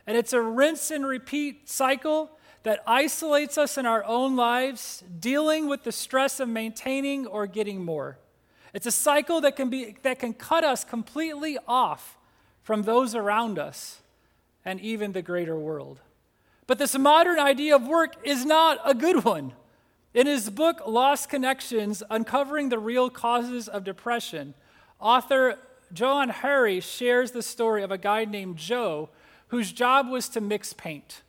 And 0.06 0.16
it's 0.16 0.32
a 0.32 0.40
rinse 0.40 0.90
and 0.90 1.06
repeat 1.06 1.68
cycle 1.68 2.30
that 2.62 2.82
isolates 2.86 3.58
us 3.58 3.76
in 3.76 3.84
our 3.84 4.04
own 4.04 4.36
lives, 4.36 5.02
dealing 5.18 5.66
with 5.66 5.82
the 5.82 5.92
stress 5.92 6.40
of 6.40 6.48
maintaining 6.48 7.26
or 7.26 7.46
getting 7.46 7.84
more. 7.84 8.18
It's 8.72 8.86
a 8.86 8.92
cycle 8.92 9.40
that 9.42 9.56
can, 9.56 9.68
be, 9.68 9.96
that 10.02 10.18
can 10.18 10.32
cut 10.32 10.64
us 10.64 10.84
completely 10.84 11.58
off 11.68 12.16
from 12.62 12.82
those 12.82 13.14
around 13.14 13.58
us 13.58 14.00
and 14.64 14.80
even 14.80 15.12
the 15.12 15.22
greater 15.22 15.58
world. 15.58 16.00
But 16.66 16.78
this 16.78 16.96
modern 16.96 17.38
idea 17.38 17.76
of 17.76 17.86
work 17.86 18.16
is 18.24 18.44
not 18.44 18.78
a 18.84 18.94
good 18.94 19.24
one. 19.24 19.52
In 20.14 20.26
his 20.26 20.48
book, 20.50 20.82
Lost 20.86 21.28
Connections 21.28 22.02
Uncovering 22.10 22.68
the 22.68 22.78
Real 22.78 23.10
Causes 23.10 23.68
of 23.68 23.84
Depression, 23.84 24.54
author 25.00 25.58
Johann 25.94 26.28
Hari 26.30 26.80
shares 26.80 27.32
the 27.32 27.42
story 27.42 27.82
of 27.82 27.90
a 27.90 27.98
guy 27.98 28.24
named 28.24 28.56
Joe 28.56 29.10
whose 29.48 29.72
job 29.72 30.08
was 30.08 30.28
to 30.30 30.40
mix 30.40 30.72
paint. 30.72 31.22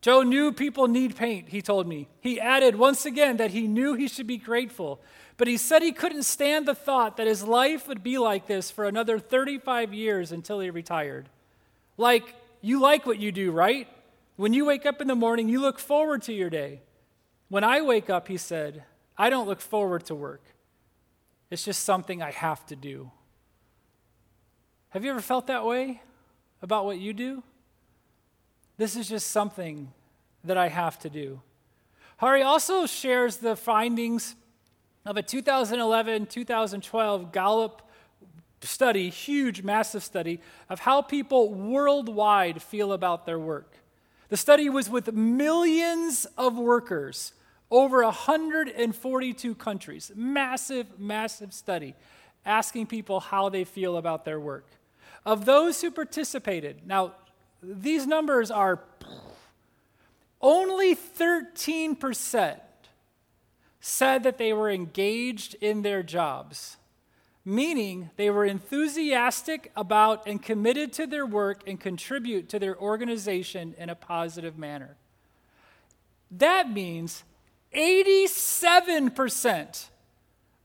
Joe 0.00 0.22
knew 0.22 0.52
people 0.52 0.88
need 0.88 1.14
paint, 1.14 1.50
he 1.50 1.60
told 1.60 1.86
me. 1.86 2.08
He 2.20 2.40
added 2.40 2.76
once 2.76 3.04
again 3.04 3.36
that 3.36 3.50
he 3.50 3.66
knew 3.66 3.94
he 3.94 4.08
should 4.08 4.26
be 4.26 4.38
grateful 4.38 5.00
but 5.40 5.48
he 5.48 5.56
said 5.56 5.80
he 5.80 5.90
couldn't 5.90 6.24
stand 6.24 6.68
the 6.68 6.74
thought 6.74 7.16
that 7.16 7.26
his 7.26 7.42
life 7.42 7.88
would 7.88 8.02
be 8.02 8.18
like 8.18 8.46
this 8.46 8.70
for 8.70 8.84
another 8.84 9.18
35 9.18 9.94
years 9.94 10.32
until 10.32 10.60
he 10.60 10.68
retired. 10.68 11.30
Like, 11.96 12.34
you 12.60 12.78
like 12.78 13.06
what 13.06 13.18
you 13.18 13.32
do, 13.32 13.50
right? 13.50 13.88
When 14.36 14.52
you 14.52 14.66
wake 14.66 14.84
up 14.84 15.00
in 15.00 15.08
the 15.08 15.14
morning, 15.14 15.48
you 15.48 15.62
look 15.62 15.78
forward 15.78 16.20
to 16.24 16.34
your 16.34 16.50
day. 16.50 16.82
When 17.48 17.64
I 17.64 17.80
wake 17.80 18.10
up, 18.10 18.28
he 18.28 18.36
said, 18.36 18.84
I 19.16 19.30
don't 19.30 19.48
look 19.48 19.62
forward 19.62 20.04
to 20.04 20.14
work. 20.14 20.42
It's 21.48 21.64
just 21.64 21.84
something 21.84 22.20
I 22.20 22.32
have 22.32 22.66
to 22.66 22.76
do. 22.76 23.10
Have 24.90 25.06
you 25.06 25.10
ever 25.10 25.22
felt 25.22 25.46
that 25.46 25.64
way 25.64 26.02
about 26.60 26.84
what 26.84 26.98
you 26.98 27.14
do? 27.14 27.42
This 28.76 28.94
is 28.94 29.08
just 29.08 29.28
something 29.28 29.90
that 30.44 30.58
I 30.58 30.68
have 30.68 30.98
to 30.98 31.08
do. 31.08 31.40
Hari 32.18 32.42
also 32.42 32.84
shares 32.84 33.38
the 33.38 33.56
findings 33.56 34.36
of 35.04 35.16
a 35.16 35.22
2011 35.22 36.26
2012 36.26 37.32
Gallup 37.32 37.82
study, 38.62 39.08
huge, 39.08 39.62
massive 39.62 40.02
study, 40.02 40.40
of 40.68 40.80
how 40.80 41.00
people 41.02 41.52
worldwide 41.54 42.62
feel 42.62 42.92
about 42.92 43.26
their 43.26 43.38
work. 43.38 43.78
The 44.28 44.36
study 44.36 44.68
was 44.68 44.88
with 44.90 45.12
millions 45.12 46.26
of 46.36 46.56
workers 46.56 47.32
over 47.70 48.02
142 48.02 49.54
countries. 49.54 50.12
Massive, 50.14 50.98
massive 50.98 51.52
study 51.52 51.94
asking 52.44 52.86
people 52.86 53.20
how 53.20 53.48
they 53.48 53.64
feel 53.64 53.96
about 53.96 54.24
their 54.24 54.40
work. 54.40 54.66
Of 55.24 55.44
those 55.44 55.80
who 55.80 55.90
participated, 55.90 56.86
now 56.86 57.14
these 57.62 58.06
numbers 58.06 58.50
are 58.50 58.80
only 60.40 60.96
13% 60.96 62.60
said 63.80 64.22
that 64.22 64.38
they 64.38 64.52
were 64.52 64.70
engaged 64.70 65.56
in 65.60 65.82
their 65.82 66.02
jobs, 66.02 66.76
meaning 67.44 68.10
they 68.16 68.30
were 68.30 68.44
enthusiastic 68.44 69.72
about 69.74 70.26
and 70.26 70.42
committed 70.42 70.92
to 70.92 71.06
their 71.06 71.24
work 71.24 71.62
and 71.66 71.80
contribute 71.80 72.48
to 72.48 72.58
their 72.58 72.78
organization 72.78 73.74
in 73.78 73.88
a 73.88 73.94
positive 73.94 74.58
manner. 74.58 74.96
That 76.30 76.70
means 76.70 77.24
87% 77.74 79.86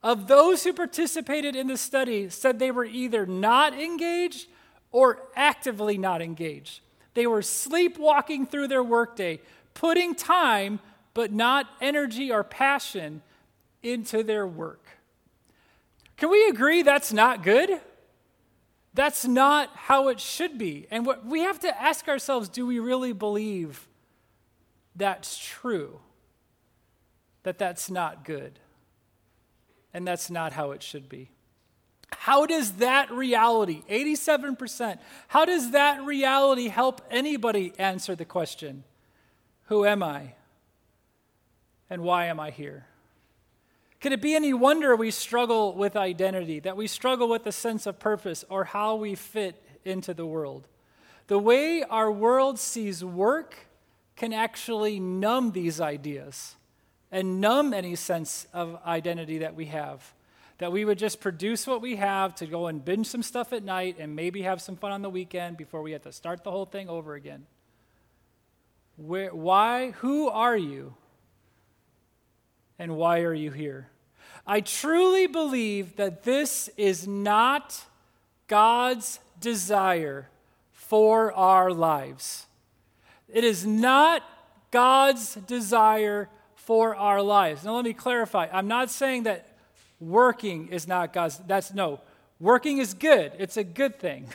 of 0.04 0.28
those 0.28 0.64
who 0.64 0.74
participated 0.74 1.56
in 1.56 1.68
the 1.68 1.78
study 1.78 2.30
said 2.30 2.60
they 2.60 2.72
were 2.72 2.86
either 2.86 3.26
not 3.26 3.74
engaged 3.74 4.48
or 4.92 5.24
actively 5.36 5.98
not 5.98 6.22
engaged. 6.22 6.82
They 7.16 7.28
were 7.28 7.42
sleepwalking 7.42 8.46
through 8.46 8.68
their 8.68 8.84
workday, 8.84 9.40
putting 9.74 10.16
time 10.16 10.80
but 11.16 11.34
not 11.34 11.66
energy 11.82 12.32
or 12.32 12.44
passion 12.44 13.24
into 13.82 14.22
their 14.22 14.46
work. 14.46 14.86
Can 16.18 16.30
we 16.30 16.48
agree 16.48 16.84
that's 16.84 17.12
not 17.12 17.42
good? 17.42 17.82
That's 18.94 19.26
not 19.26 19.72
how 19.74 20.10
it 20.10 20.20
should 20.20 20.60
be. 20.60 20.86
And 20.92 21.08
what 21.08 21.26
we 21.26 21.40
have 21.42 21.60
to 21.62 21.82
ask 21.82 22.08
ourselves 22.08 22.50
do 22.50 22.68
we 22.68 22.78
really 22.78 23.14
believe 23.14 23.88
that's 24.96 25.36
true? 25.38 26.00
that 27.46 27.60
that's 27.60 27.90
not 27.92 28.26
good. 28.26 28.60
And 29.94 30.06
that's 30.06 30.30
not 30.30 30.52
how 30.52 30.72
it 30.72 30.84
should 30.84 31.08
be. 31.08 31.30
How 32.12 32.46
does 32.46 32.74
that 32.74 33.12
reality, 33.12 33.84
87%, 33.90 34.98
how 35.28 35.46
does 35.46 35.72
that 35.72 36.04
reality 36.04 36.68
help 36.68 37.02
anybody 37.10 37.72
answer 37.78 38.16
the 38.16 38.26
question, 38.26 38.84
Who 39.66 39.86
am 39.86 40.04
I? 40.04 40.34
And 41.90 42.02
why 42.02 42.26
am 42.26 42.40
I 42.40 42.52
here? 42.52 42.86
Could 44.02 44.12
it 44.12 44.22
be 44.22 44.36
any 44.36 44.54
wonder 44.54 44.96
we 44.96 45.12
struggle 45.12 45.74
with 45.74 45.96
identity, 45.96 46.60
that 46.60 46.78
we 46.78 46.88
struggle 46.88 47.28
with 47.28 47.46
a 47.48 47.52
sense 47.52 47.86
of 47.86 48.00
purpose 48.00 48.46
or 48.50 48.66
how 48.66 48.96
we 48.96 49.16
fit 49.16 49.62
into 49.84 50.14
the 50.14 50.26
world? 50.26 50.68
The 51.28 51.40
way 51.40 51.84
our 51.84 52.12
world 52.12 52.60
sees 52.60 53.04
work 53.04 53.56
can 54.16 54.32
actually 54.32 55.00
numb 55.00 55.52
these 55.52 55.82
ideas 55.82 56.56
and 57.12 57.42
numb 57.42 57.74
any 57.74 57.96
sense 57.96 58.48
of 58.54 58.80
identity 58.86 59.40
that 59.40 59.56
we 59.56 59.66
have. 59.66 60.14
That 60.60 60.72
we 60.72 60.86
would 60.86 60.98
just 60.98 61.20
produce 61.20 61.68
what 61.68 61.82
we 61.82 61.96
have 61.98 62.36
to 62.36 62.46
go 62.46 62.68
and 62.68 62.84
binge 62.84 63.08
some 63.08 63.24
stuff 63.24 63.54
at 63.54 63.64
night 63.64 63.98
and 64.00 64.16
maybe 64.16 64.44
have 64.44 64.62
some 64.62 64.76
fun 64.76 64.92
on 64.92 65.02
the 65.02 65.10
weekend 65.10 65.58
before 65.58 65.82
we 65.82 65.92
have 65.92 66.04
to 66.04 66.12
start 66.12 66.44
the 66.44 66.52
whole 66.52 66.66
thing 66.66 66.90
over 66.90 67.16
again. 67.16 67.46
Where, 68.98 69.34
why? 69.34 69.92
Who 69.92 70.30
are 70.30 70.56
you? 70.56 70.94
And 72.78 72.96
why 72.98 73.22
are 73.22 73.34
you 73.34 73.52
here? 73.52 73.90
I 74.46 74.62
truly 74.62 75.28
believe 75.28 75.96
that 75.96 76.24
this 76.24 76.70
is 76.78 77.08
not 77.08 77.84
God's 78.48 79.20
desire 79.40 80.30
for 80.72 81.34
our 81.34 81.72
lives. 81.72 82.46
It 83.28 83.44
is 83.44 83.66
not 83.66 84.24
God's 84.72 85.36
desire 85.36 86.30
for 86.56 86.96
our 86.96 87.22
lives. 87.22 87.64
Now, 87.64 87.76
let 87.76 87.86
me 87.86 87.94
clarify. 87.94 88.48
I'm 88.52 88.68
not 88.68 88.90
saying 88.90 89.24
that 89.24 89.58
working 90.00 90.68
is 90.68 90.88
not 90.88 91.14
God's. 91.14 91.40
That's 91.48 91.74
no. 91.74 92.02
Working 92.40 92.80
is 92.80 92.94
good, 92.94 93.32
it's 93.40 93.58
a 93.58 93.64
good 93.64 94.00
thing. 94.00 94.28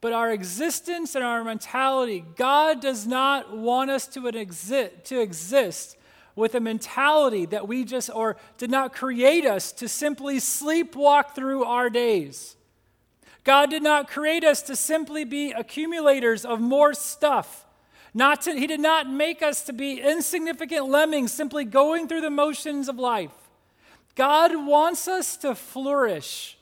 But 0.00 0.12
our 0.12 0.30
existence 0.30 1.14
and 1.14 1.24
our 1.24 1.42
mentality, 1.42 2.24
God 2.36 2.80
does 2.80 3.06
not 3.06 3.56
want 3.56 3.90
us 3.90 4.06
to, 4.08 4.26
exist, 4.28 5.04
to 5.06 5.20
exist 5.20 5.96
with 6.36 6.54
a 6.54 6.60
mentality 6.60 7.46
that 7.46 7.66
we 7.66 7.84
just, 7.84 8.10
or 8.14 8.36
did 8.58 8.70
not 8.70 8.92
create 8.92 9.44
us 9.44 9.72
to 9.72 9.88
simply 9.88 10.36
sleepwalk 10.36 11.34
through 11.34 11.64
our 11.64 11.90
days. 11.90 12.56
God 13.42 13.70
did 13.70 13.82
not 13.82 14.08
create 14.08 14.44
us 14.44 14.62
to 14.62 14.76
simply 14.76 15.24
be 15.24 15.52
accumulators 15.52 16.44
of 16.44 16.60
more 16.60 16.94
stuff. 16.94 17.64
Not 18.12 18.42
to, 18.42 18.52
he 18.52 18.66
did 18.66 18.80
not 18.80 19.10
make 19.10 19.42
us 19.42 19.62
to 19.64 19.72
be 19.72 20.00
insignificant 20.00 20.88
lemmings 20.88 21.32
simply 21.32 21.64
going 21.64 22.06
through 22.06 22.22
the 22.22 22.30
motions 22.30 22.88
of 22.88 22.98
life. 22.98 23.32
God 24.14 24.66
wants 24.66 25.06
us 25.06 25.36
to 25.38 25.54
flourish 25.54 26.58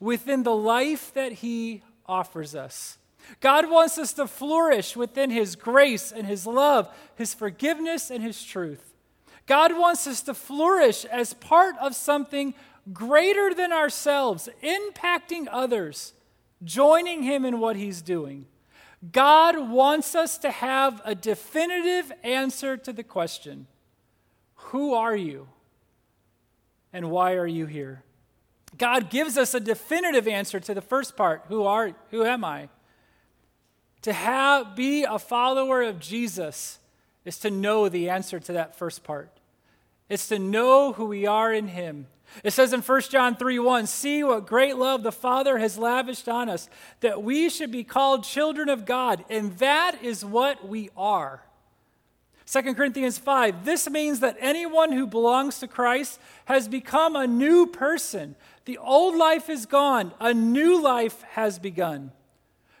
within 0.00 0.42
the 0.42 0.54
life 0.54 1.12
that 1.14 1.32
He 1.32 1.82
offers 2.06 2.54
us. 2.54 2.98
God 3.40 3.70
wants 3.70 3.98
us 3.98 4.14
to 4.14 4.26
flourish 4.26 4.96
within 4.96 5.30
His 5.30 5.54
grace 5.54 6.10
and 6.10 6.26
His 6.26 6.46
love, 6.46 6.88
His 7.14 7.34
forgiveness 7.34 8.10
and 8.10 8.22
His 8.22 8.42
truth. 8.42 8.87
God 9.48 9.76
wants 9.76 10.06
us 10.06 10.20
to 10.22 10.34
flourish 10.34 11.06
as 11.06 11.32
part 11.32 11.74
of 11.80 11.96
something 11.96 12.54
greater 12.92 13.52
than 13.54 13.72
ourselves, 13.72 14.48
impacting 14.62 15.48
others, 15.50 16.12
joining 16.62 17.22
Him 17.22 17.46
in 17.46 17.58
what 17.58 17.74
He's 17.74 18.02
doing. 18.02 18.46
God 19.10 19.70
wants 19.70 20.14
us 20.14 20.38
to 20.38 20.50
have 20.50 21.00
a 21.04 21.14
definitive 21.14 22.12
answer 22.22 22.76
to 22.76 22.92
the 22.92 23.02
question 23.02 23.66
Who 24.54 24.92
are 24.94 25.16
you? 25.16 25.48
And 26.92 27.10
why 27.10 27.34
are 27.34 27.46
you 27.46 27.66
here? 27.66 28.02
God 28.76 29.10
gives 29.10 29.38
us 29.38 29.54
a 29.54 29.60
definitive 29.60 30.28
answer 30.28 30.60
to 30.60 30.74
the 30.74 30.82
first 30.82 31.16
part 31.16 31.44
Who, 31.48 31.64
are, 31.64 31.92
who 32.10 32.22
am 32.22 32.44
I? 32.44 32.68
To 34.02 34.12
have, 34.12 34.76
be 34.76 35.04
a 35.04 35.18
follower 35.18 35.82
of 35.82 35.98
Jesus 36.00 36.78
is 37.24 37.38
to 37.38 37.50
know 37.50 37.88
the 37.88 38.10
answer 38.10 38.38
to 38.40 38.52
that 38.52 38.76
first 38.76 39.04
part. 39.04 39.37
It's 40.08 40.28
to 40.28 40.38
know 40.38 40.92
who 40.92 41.06
we 41.06 41.26
are 41.26 41.52
in 41.52 41.68
Him. 41.68 42.06
It 42.44 42.52
says 42.52 42.72
in 42.72 42.82
1 42.82 43.00
John 43.02 43.36
3 43.36 43.58
1, 43.58 43.86
see 43.86 44.22
what 44.22 44.46
great 44.46 44.76
love 44.76 45.02
the 45.02 45.12
Father 45.12 45.58
has 45.58 45.78
lavished 45.78 46.28
on 46.28 46.48
us, 46.48 46.68
that 47.00 47.22
we 47.22 47.48
should 47.48 47.70
be 47.70 47.84
called 47.84 48.24
children 48.24 48.68
of 48.68 48.84
God, 48.84 49.24
and 49.30 49.56
that 49.58 50.02
is 50.02 50.24
what 50.24 50.68
we 50.68 50.90
are. 50.96 51.42
2 52.50 52.74
Corinthians 52.74 53.18
5, 53.18 53.64
this 53.64 53.90
means 53.90 54.20
that 54.20 54.36
anyone 54.40 54.92
who 54.92 55.06
belongs 55.06 55.58
to 55.58 55.68
Christ 55.68 56.18
has 56.46 56.66
become 56.66 57.14
a 57.14 57.26
new 57.26 57.66
person. 57.66 58.36
The 58.64 58.78
old 58.78 59.16
life 59.16 59.50
is 59.50 59.66
gone, 59.66 60.12
a 60.18 60.32
new 60.32 60.80
life 60.80 61.22
has 61.32 61.58
begun. 61.58 62.12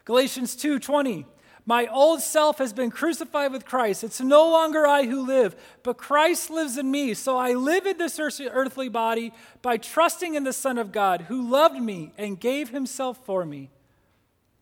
Galatians 0.06 0.56
2:20 0.56 1.26
my 1.68 1.86
old 1.88 2.22
self 2.22 2.56
has 2.56 2.72
been 2.72 2.90
crucified 2.90 3.52
with 3.52 3.66
Christ. 3.66 4.02
It's 4.02 4.22
no 4.22 4.48
longer 4.48 4.86
I 4.86 5.04
who 5.04 5.26
live, 5.26 5.54
but 5.82 5.98
Christ 5.98 6.48
lives 6.48 6.78
in 6.78 6.90
me. 6.90 7.12
So 7.12 7.36
I 7.36 7.52
live 7.52 7.84
in 7.84 7.98
this 7.98 8.18
earthly 8.18 8.88
body 8.88 9.34
by 9.60 9.76
trusting 9.76 10.34
in 10.34 10.44
the 10.44 10.54
Son 10.54 10.78
of 10.78 10.92
God 10.92 11.26
who 11.28 11.46
loved 11.46 11.78
me 11.78 12.14
and 12.16 12.40
gave 12.40 12.70
himself 12.70 13.22
for 13.26 13.44
me. 13.44 13.68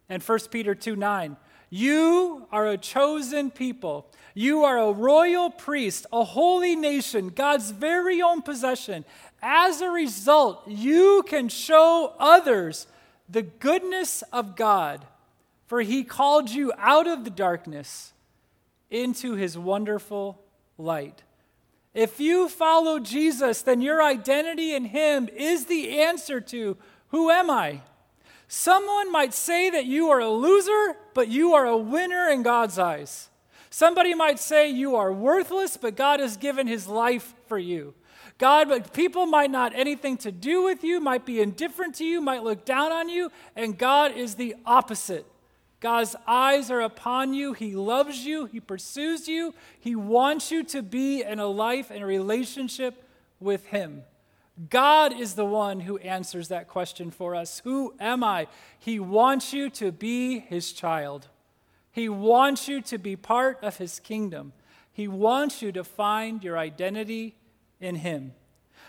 And 0.09 0.21
1 0.21 0.39
Peter 0.51 0.75
2 0.75 0.97
9. 0.97 1.37
You 1.71 2.49
are 2.51 2.67
a 2.67 2.77
chosen 2.77 3.53
people. 3.53 4.11
You 4.35 4.65
are 4.65 4.79
a 4.79 4.91
royal 4.91 5.49
priest, 5.49 6.07
a 6.13 6.25
holy 6.25 6.75
nation, 6.75 7.29
God's 7.29 7.71
very 7.71 8.21
own 8.21 8.43
possession. 8.43 9.05
As 9.41 9.81
a 9.81 9.91
result, 9.91 10.67
you 10.67 11.23
can 11.29 11.51
show 11.51 12.15
others 12.19 12.89
the 13.29 13.43
goodness 13.43 14.25
of 14.33 14.57
God 14.57 15.07
for 15.67 15.81
he 15.81 16.05
called 16.05 16.51
you 16.51 16.73
out 16.79 17.07
of 17.07 17.25
the 17.25 17.31
darkness 17.31 18.13
into 18.91 19.35
his 19.35 19.59
wonderful 19.59 20.41
light. 20.79 21.23
If 21.93 22.21
you 22.21 22.49
follow 22.49 22.99
Jesus, 23.01 23.63
then 23.63 23.81
your 23.81 24.03
identity 24.03 24.75
in 24.75 24.87
him 24.87 25.29
is 25.35 25.67
the 25.67 26.01
answer 26.01 26.41
to 26.43 26.77
who 27.09 27.31
am 27.31 27.51
I? 27.51 27.81
Someone 28.49 29.11
might 29.11 29.35
say 29.35 29.71
that 29.71 29.87
you 29.87 30.11
are 30.11 30.21
a 30.21 30.29
loser, 30.29 30.97
but 31.15 31.29
you 31.29 31.55
are 31.55 31.67
a 31.67 31.77
winner 31.77 32.29
in 32.29 32.43
God's 32.43 32.79
eyes. 32.79 33.29
Somebody 33.71 34.15
might 34.15 34.39
say 34.39 34.69
you 34.69 34.95
are 34.97 35.13
worthless, 35.13 35.77
but 35.77 35.97
God 35.97 36.21
has 36.21 36.37
given 36.37 36.67
his 36.67 36.87
life 36.87 37.35
for 37.47 37.59
you. 37.59 37.95
God, 38.39 38.69
but 38.69 38.93
people 38.93 39.27
might 39.27 39.51
not 39.51 39.75
anything 39.75 40.17
to 40.19 40.31
do 40.31 40.63
with 40.63 40.85
you, 40.85 41.01
might 41.01 41.25
be 41.25 41.41
indifferent 41.41 41.95
to 41.97 42.05
you, 42.05 42.21
might 42.21 42.45
look 42.45 42.65
down 42.65 42.93
on 42.93 43.09
you, 43.09 43.33
and 43.57 43.79
God 43.79 44.13
is 44.13 44.35
the 44.35 44.55
opposite. 44.65 45.27
God's 45.87 46.17
eyes 46.27 46.69
are 46.73 46.81
upon 46.81 47.33
you. 47.33 47.53
He 47.53 47.77
loves 47.77 48.27
you. 48.27 48.47
He 48.47 48.59
pursues 48.59 49.29
you. 49.29 49.55
He 49.79 49.95
wants 49.95 50.51
you 50.51 50.65
to 50.65 50.83
be 50.83 51.23
in 51.23 51.39
a 51.39 51.47
life 51.47 51.93
and 51.93 52.03
a 52.03 52.07
relationship 52.07 53.05
with 53.39 53.67
Him. 53.67 54.03
God 54.69 55.17
is 55.17 55.35
the 55.35 55.45
one 55.45 55.79
who 55.79 55.99
answers 55.99 56.49
that 56.49 56.67
question 56.67 57.13
for 57.13 57.37
us 57.37 57.61
Who 57.61 57.95
am 58.01 58.25
I? 58.25 58.49
He 58.81 58.99
wants 58.99 59.53
you 59.53 59.71
to 59.71 59.93
be 59.93 60.41
His 60.41 60.73
child. 60.73 61.29
He 61.93 62.09
wants 62.09 62.67
you 62.67 62.83
to 62.83 62.99
be 62.99 63.15
part 63.15 63.63
of 63.63 63.77
His 63.77 64.01
kingdom. 64.01 64.55
He 64.93 65.07
wants 65.07 65.63
you 65.63 65.71
to 65.71 65.85
find 65.85 66.43
your 66.43 66.59
identity 66.59 67.37
in 67.81 67.95
Him. 67.95 68.33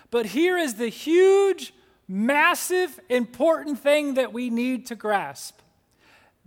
But 0.09 0.25
here 0.25 0.57
is 0.57 0.73
the 0.73 0.89
huge, 0.89 1.75
massive, 2.07 2.99
important 3.07 3.77
thing 3.77 4.15
that 4.15 4.33
we 4.33 4.49
need 4.49 4.87
to 4.87 4.95
grasp 4.95 5.59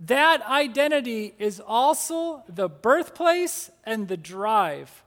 that 0.01 0.41
identity 0.47 1.35
is 1.37 1.59
also 1.59 2.43
the 2.49 2.67
birthplace 2.67 3.69
and 3.83 4.07
the 4.07 4.17
drive 4.17 5.03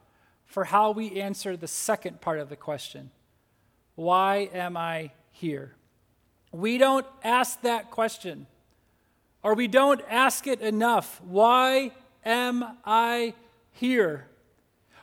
for 0.47 0.65
how 0.65 0.93
we 0.93 1.21
answer 1.21 1.57
the 1.57 1.67
second 1.67 2.21
part 2.21 2.39
of 2.39 2.49
the 2.49 2.57
question 2.57 3.11
Why 3.97 4.49
am 4.53 4.77
I 4.77 5.11
here? 5.33 5.75
We 6.53 6.79
don't 6.79 7.07
ask 7.25 7.61
that 7.63 7.91
question, 7.91 8.47
or 9.43 9.55
we 9.55 9.67
don't 9.67 10.01
ask 10.09 10.47
it 10.47 10.61
enough. 10.61 11.21
Why 11.25 11.91
am 12.25 12.65
I 12.85 13.35
here? 13.73 14.29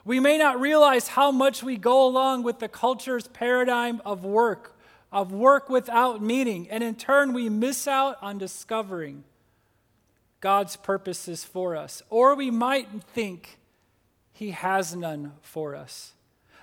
We 0.06 0.22
may 0.22 0.38
not 0.38 0.62
realize 0.62 1.10
how 1.10 1.32
much 1.32 1.62
we 1.64 1.76
go 1.76 2.08
along 2.08 2.44
with 2.44 2.60
the 2.60 2.70
culture's 2.70 3.28
paradigm 3.28 4.02
of 4.06 4.24
work, 4.24 4.80
of 5.12 5.34
work 5.34 5.70
without 5.70 6.22
meaning, 6.22 6.70
and 6.70 6.82
in 6.82 6.96
turn, 6.96 7.34
we 7.34 7.50
miss 7.50 7.90
out 7.90 8.18
on 8.22 8.38
discovering 8.38 9.26
God's 10.42 10.76
purposes 10.76 11.44
for 11.44 11.76
us. 11.76 12.02
Or 12.10 12.36
we 12.36 12.52
might 12.52 12.90
think 13.14 13.58
he 14.34 14.52
has 14.52 14.96
none 14.96 15.34
for 15.42 15.76
us. 15.76 16.14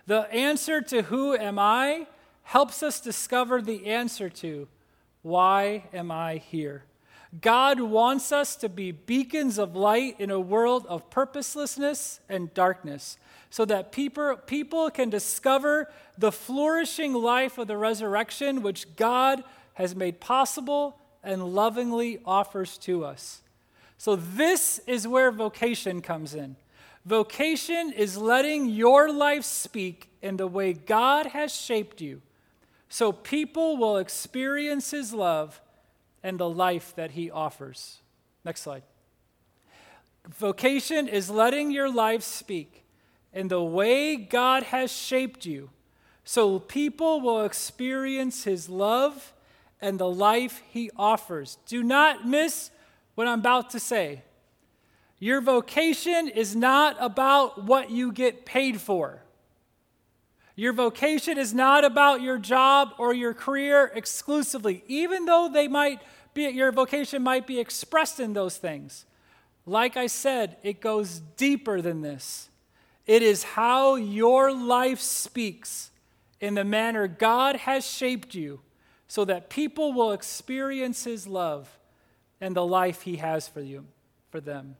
The 0.07 0.31
answer 0.33 0.81
to 0.83 1.03
who 1.03 1.37
am 1.37 1.59
I 1.59 2.07
helps 2.43 2.83
us 2.83 3.01
discover 3.01 3.62
the 3.62 3.87
answer 3.87 4.29
to 4.29 4.69
why 5.23 5.85
am 5.93 6.11
I 6.11 6.37
here? 6.37 6.85
God 7.41 7.81
wants 7.81 8.33
us 8.33 8.57
to 8.57 8.69
be 8.69 8.91
beacons 8.91 9.59
of 9.59 9.77
light 9.77 10.17
in 10.19 10.31
a 10.31 10.41
world 10.41 10.87
of 10.87 11.11
purposelessness 11.11 12.21
and 12.29 12.53
darkness, 12.55 13.19
so 13.51 13.67
that 13.67 13.93
people, 13.93 14.37
people 14.47 14.91
can 14.91 15.11
discover 15.11 15.91
the 16.17 16.33
flourishing 16.33 17.12
life 17.12 17.59
of 17.59 17.67
the 17.67 17.77
resurrection 17.77 18.62
which 18.62 18.97
God 18.97 19.45
has 19.75 19.95
made 19.95 20.21
possible 20.21 20.99
and 21.23 21.55
lovingly 21.55 22.21
offers 22.25 22.79
to 22.79 23.05
us. 23.05 23.43
So, 23.99 24.17
this 24.17 24.81
is 24.87 25.07
where 25.07 25.31
vocation 25.33 26.01
comes 26.01 26.35
in. 26.35 26.57
Vocation 27.05 27.93
is 27.93 28.17
letting 28.17 28.69
your 28.69 29.13
life 29.13 29.45
speak 29.45 30.09
in 30.23 30.37
the 30.37 30.47
way 30.47 30.73
God 30.73 31.27
has 31.27 31.55
shaped 31.55 32.01
you 32.01 32.23
so 32.89 33.13
people 33.13 33.77
will 33.77 33.97
experience 33.97 34.91
His 34.93 35.13
love 35.13 35.61
and 36.23 36.39
the 36.39 36.49
life 36.49 36.95
that 36.97 37.13
He 37.13 37.31
offers. 37.31 37.99
Next 38.45 38.63
slide. 38.63 38.83
Vocation 40.29 41.09
is 41.09 41.31
letting 41.31 41.71
your 41.71 41.91
life 41.91 42.23
speak 42.23 42.85
in 43.33 43.49
the 43.49 43.63
way 43.63 44.17
God 44.17 44.65
has 44.65 44.93
shaped 44.93 45.47
you 45.47 45.71
so 46.25 46.59
people 46.59 47.21
will 47.21 47.45
experience 47.45 48.45
His 48.45 48.69
love 48.69 49.33
and 49.81 49.99
the 49.99 50.11
life 50.11 50.63
He 50.71 50.91
offers. 50.97 51.59
Do 51.67 51.83
not 51.83 52.27
miss 52.27 52.71
what 53.19 53.27
I'm 53.27 53.41
about 53.41 53.71
to 53.71 53.81
say. 53.81 54.23
Your 55.19 55.41
vocation 55.41 56.29
is 56.29 56.55
not 56.55 56.97
about 57.01 57.65
what 57.65 57.91
you 57.91 58.13
get 58.13 58.47
paid 58.47 58.81
for. 58.81 59.25
Your 60.55 60.73
vocation 60.73 61.37
is 61.37 61.53
not 61.53 61.85
about 61.85 62.21
your 62.21 62.39
job 62.39 62.91
or 62.97 63.13
your 63.13 63.35
career 63.35 63.91
exclusively, 63.93 64.85
even 64.87 65.25
though 65.25 65.51
they 65.53 65.67
might 65.67 66.01
be, 66.33 66.43
your 66.45 66.71
vocation 66.71 67.25
might 67.25 67.45
be 67.45 67.59
expressed 67.59 68.21
in 68.21 68.35
those 68.35 68.57
things. 68.57 69.05
Like 69.67 69.97
I 69.97 70.07
said, 70.07 70.57
it 70.63 70.81
goes 70.81 71.19
deeper 71.37 71.83
than 71.83 72.03
this. 72.03 72.51
It 73.05 73.23
is 73.23 73.43
how 73.43 73.97
your 73.97 74.53
life 74.53 75.01
speaks 75.01 75.91
in 76.41 76.55
the 76.55 76.63
manner 76.63 77.09
God 77.09 77.57
has 77.57 77.85
shaped 77.85 78.37
you 78.37 78.61
so 79.09 79.25
that 79.25 79.51
people 79.51 79.93
will 79.93 80.13
experience 80.13 81.03
his 81.03 81.27
love 81.27 81.78
and 82.40 82.55
the 82.55 82.66
life 82.66 83.03
he 83.03 83.16
has 83.16 83.48
for 83.48 83.61
you 83.61 83.85
for 84.31 84.40
them. 84.40 84.77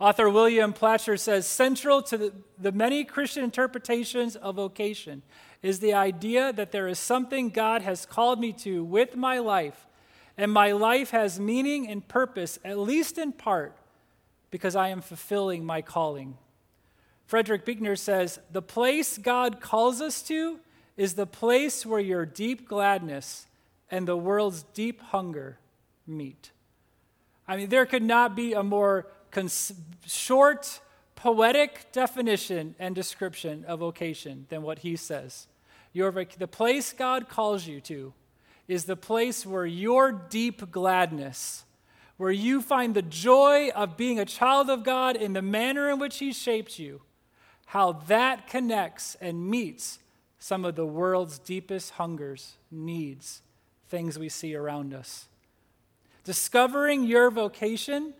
Author 0.00 0.30
William 0.30 0.72
Placher 0.72 1.16
says 1.16 1.46
Central 1.46 2.02
to 2.02 2.16
the, 2.16 2.32
the, 2.56 2.70
many 2.70 3.04
Christian 3.04 3.42
interpretations 3.42 4.36
of 4.36 4.54
vocation 4.54 5.22
is 5.60 5.80
the 5.80 5.94
idea 5.94 6.52
that 6.52 6.70
there 6.70 6.86
is 6.86 7.00
something 7.00 7.48
God 7.48 7.82
has 7.82 8.06
called 8.06 8.38
me 8.38 8.52
to 8.52 8.84
with 8.84 9.16
my 9.16 9.40
life, 9.40 9.86
and 10.36 10.52
my 10.52 10.70
life 10.70 11.10
has 11.10 11.40
meaning 11.40 11.88
and 11.88 12.06
purpose, 12.06 12.60
at 12.64 12.78
least 12.78 13.18
in 13.18 13.32
part, 13.32 13.76
because 14.52 14.76
I 14.76 14.88
am 14.90 15.00
fulfilling 15.00 15.64
my 15.64 15.82
calling. 15.82 16.38
Frederick 17.26 17.64
Buechner 17.64 17.96
says 17.96 18.38
The 18.52 18.62
place 18.62 19.18
God 19.18 19.60
calls 19.60 20.00
us 20.00 20.22
to 20.22 20.60
is 20.96 21.14
the 21.14 21.26
place 21.26 21.84
where 21.84 22.00
your 22.00 22.24
deep 22.24 22.68
gladness 22.68 23.46
and 23.90 24.06
the 24.06 24.16
world's 24.16 24.62
deep 24.74 25.02
hunger 25.02 25.58
meet. 26.06 26.52
I 27.48 27.56
mean, 27.56 27.70
there 27.70 27.86
could 27.86 28.02
not 28.02 28.36
be 28.36 28.52
a 28.52 28.62
more 28.62 29.06
cons- 29.30 29.72
short, 30.06 30.80
poetic 31.16 31.90
definition 31.92 32.74
and 32.78 32.94
description 32.94 33.64
of 33.64 33.80
vocation 33.80 34.46
than 34.50 34.62
what 34.62 34.80
he 34.80 34.94
says. 34.94 35.48
Your, 35.92 36.12
the 36.12 36.46
place 36.46 36.92
God 36.92 37.28
calls 37.28 37.66
you 37.66 37.80
to 37.82 38.12
is 38.68 38.84
the 38.84 38.96
place 38.96 39.46
where 39.46 39.66
your 39.66 40.12
deep 40.12 40.70
gladness, 40.70 41.64
where 42.18 42.30
you 42.30 42.60
find 42.60 42.94
the 42.94 43.02
joy 43.02 43.70
of 43.70 43.96
being 43.96 44.20
a 44.20 44.26
child 44.26 44.68
of 44.68 44.84
God 44.84 45.16
in 45.16 45.32
the 45.32 45.42
manner 45.42 45.88
in 45.88 45.98
which 45.98 46.18
He 46.18 46.32
shaped 46.32 46.78
you, 46.78 47.00
how 47.66 47.92
that 47.92 48.46
connects 48.46 49.16
and 49.20 49.48
meets 49.48 49.98
some 50.38 50.64
of 50.64 50.76
the 50.76 50.86
world's 50.86 51.38
deepest 51.38 51.92
hungers, 51.92 52.56
needs, 52.70 53.42
things 53.88 54.18
we 54.18 54.28
see 54.28 54.54
around 54.54 54.92
us. 54.92 55.27
Discovering 56.28 57.04
your 57.04 57.30
vocation 57.30 58.12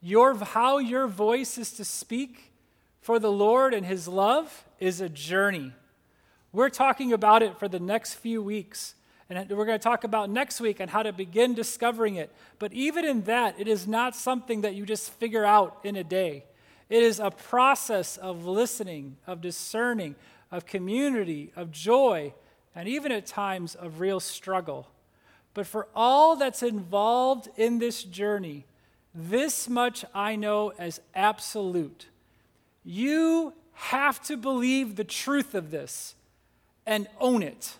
your, 0.00 0.34
how 0.36 0.78
your 0.78 1.06
voice 1.06 1.58
is 1.58 1.70
to 1.72 1.84
speak 1.84 2.54
for 3.02 3.18
the 3.18 3.30
Lord 3.30 3.74
and 3.74 3.84
His 3.84 4.08
love 4.08 4.64
is 4.78 5.02
a 5.02 5.08
journey. 5.10 5.74
We're 6.50 6.70
talking 6.70 7.12
about 7.12 7.42
it 7.42 7.58
for 7.58 7.68
the 7.68 7.78
next 7.78 8.14
few 8.14 8.42
weeks. 8.42 8.94
And 9.28 9.50
we're 9.50 9.66
going 9.66 9.78
to 9.78 9.82
talk 9.82 10.04
about 10.04 10.30
next 10.30 10.62
week 10.62 10.80
on 10.80 10.88
how 10.88 11.02
to 11.02 11.12
begin 11.12 11.52
discovering 11.52 12.14
it. 12.14 12.32
But 12.58 12.72
even 12.72 13.04
in 13.04 13.24
that, 13.24 13.54
it 13.58 13.68
is 13.68 13.86
not 13.86 14.16
something 14.16 14.62
that 14.62 14.74
you 14.74 14.86
just 14.86 15.10
figure 15.10 15.44
out 15.44 15.76
in 15.84 15.96
a 15.96 16.02
day. 16.02 16.46
It 16.88 17.02
is 17.02 17.20
a 17.20 17.30
process 17.30 18.16
of 18.16 18.46
listening, 18.46 19.18
of 19.26 19.42
discerning, 19.42 20.14
of 20.50 20.64
community, 20.64 21.52
of 21.54 21.70
joy, 21.70 22.32
and 22.74 22.88
even 22.88 23.12
at 23.12 23.26
times 23.26 23.74
of 23.74 24.00
real 24.00 24.20
struggle. 24.20 24.88
But 25.54 25.66
for 25.66 25.88
all 25.94 26.36
that's 26.36 26.62
involved 26.62 27.48
in 27.56 27.78
this 27.78 28.02
journey, 28.04 28.66
this 29.14 29.68
much 29.68 30.04
I 30.14 30.36
know 30.36 30.72
as 30.78 31.00
absolute. 31.14 32.06
You 32.84 33.54
have 33.72 34.22
to 34.24 34.36
believe 34.36 34.96
the 34.96 35.04
truth 35.04 35.54
of 35.54 35.70
this 35.70 36.14
and 36.86 37.08
own 37.18 37.42
it. 37.42 37.76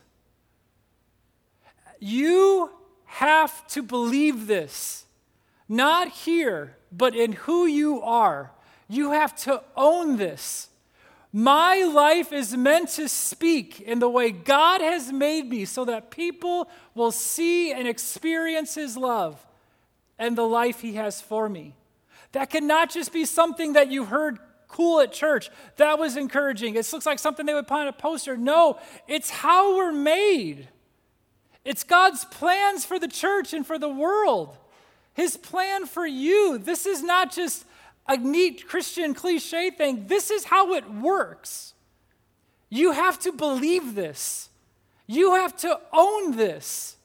You 2.01 2.71
have 3.05 3.67
to 3.69 3.83
believe 3.83 4.47
this, 4.47 5.05
not 5.69 6.09
here, 6.09 6.77
but 6.91 7.15
in 7.15 7.33
who 7.33 7.67
you 7.67 8.01
are. 8.01 8.51
You 8.89 9.13
have 9.13 9.37
to 9.45 9.63
own 9.77 10.17
this. 10.17 10.70
My 11.33 11.85
life 11.85 12.33
is 12.33 12.57
meant 12.57 12.89
to 12.91 13.09
speak 13.09 13.81
in 13.81 14.01
the 14.01 14.09
way 14.09 14.33
God 14.33 14.81
has 14.81 15.13
made 15.13 15.49
me 15.49 15.65
so 15.65 15.85
that 15.85 16.11
people 16.11 16.69
will 16.95 17.13
see 17.13 17.73
and 17.73 17.87
experience 17.87 18.75
His 18.75 18.97
love 18.97 19.45
and 20.19 20.37
the 20.37 20.47
life 20.47 20.81
He 20.81 20.95
has 20.95 21.21
for 21.21 21.49
me. 21.49 21.77
That 22.33 22.51
cannot 22.51 22.91
just 22.91 23.13
be 23.13 23.25
something 23.25 23.75
that 23.75 23.91
you 23.91 24.05
heard 24.05 24.39
cool 24.67 25.01
at 25.01 25.13
church. 25.13 25.51
That 25.77 25.99
was 25.99 26.17
encouraging. 26.17 26.75
It 26.75 26.93
looks 26.93 27.07
like 27.07 27.19
something 27.19 27.47
they 27.47 27.55
would 27.55 27.69
put 27.69 27.81
on 27.81 27.89
a 27.89 27.93
poster. 27.93 28.37
No, 28.37 28.79
it's 29.07 29.31
how 29.31 29.77
we're 29.77 29.93
made. 29.93 30.69
It's 31.65 31.85
God's 31.85 32.25
plans 32.25 32.85
for 32.85 32.99
the 32.99 33.09
church 33.09 33.53
and 33.53 33.67
for 33.67 33.79
the 33.79 33.89
world. 33.89 34.57
His 35.15 35.37
plan 35.37 35.87
for 35.87 36.07
you. 36.07 36.59
This 36.59 36.87
is 36.87 37.03
not 37.03 37.33
just 37.33 37.67
a 38.11 38.17
neat 38.17 38.67
Christian 38.67 39.15
cliche 39.15 39.71
thing. 39.71 40.09
This 40.09 40.33
is 40.33 40.45
how 40.45 40.75
it 40.75 40.91
works. 40.91 41.75
You 42.69 42.91
have 42.91 43.21
to 43.21 43.31
believe 43.31 43.95
this. 43.95 44.49
You 45.07 45.37
have 45.37 45.57
to 45.59 45.81
own 45.93 46.37
this. 46.37 46.97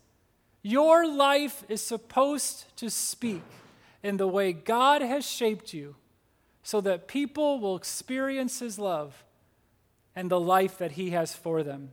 Your 0.64 1.08
life 1.08 1.64
is 1.70 1.82
supposed 1.82 2.76
to 2.78 2.90
speak 2.90 3.44
in 4.02 4.18
the 4.18 4.28
way 4.28 4.52
God 4.52 5.04
has 5.04 5.26
shaped 5.30 5.74
you 5.76 5.96
so 6.64 6.82
that 6.82 7.08
people 7.08 7.60
will 7.60 7.76
experience 7.76 8.58
His 8.58 8.80
love 8.80 9.24
and 10.16 10.32
the 10.32 10.40
life 10.40 10.80
that 10.80 10.94
He 10.94 11.12
has 11.12 11.36
for 11.36 11.62
them. 11.62 11.92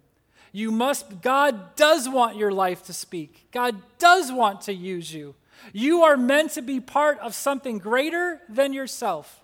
You 0.52 0.70
must, 0.70 1.20
God 1.20 1.76
does 1.76 2.08
want 2.08 2.36
your 2.36 2.52
life 2.52 2.82
to 2.84 2.94
speak. 2.94 3.48
God 3.52 3.76
does 3.98 4.32
want 4.32 4.62
to 4.62 4.72
use 4.72 5.12
you. 5.12 5.34
You 5.72 6.02
are 6.02 6.16
meant 6.16 6.52
to 6.52 6.62
be 6.62 6.80
part 6.80 7.18
of 7.20 7.34
something 7.34 7.78
greater 7.78 8.40
than 8.48 8.72
yourself. 8.72 9.40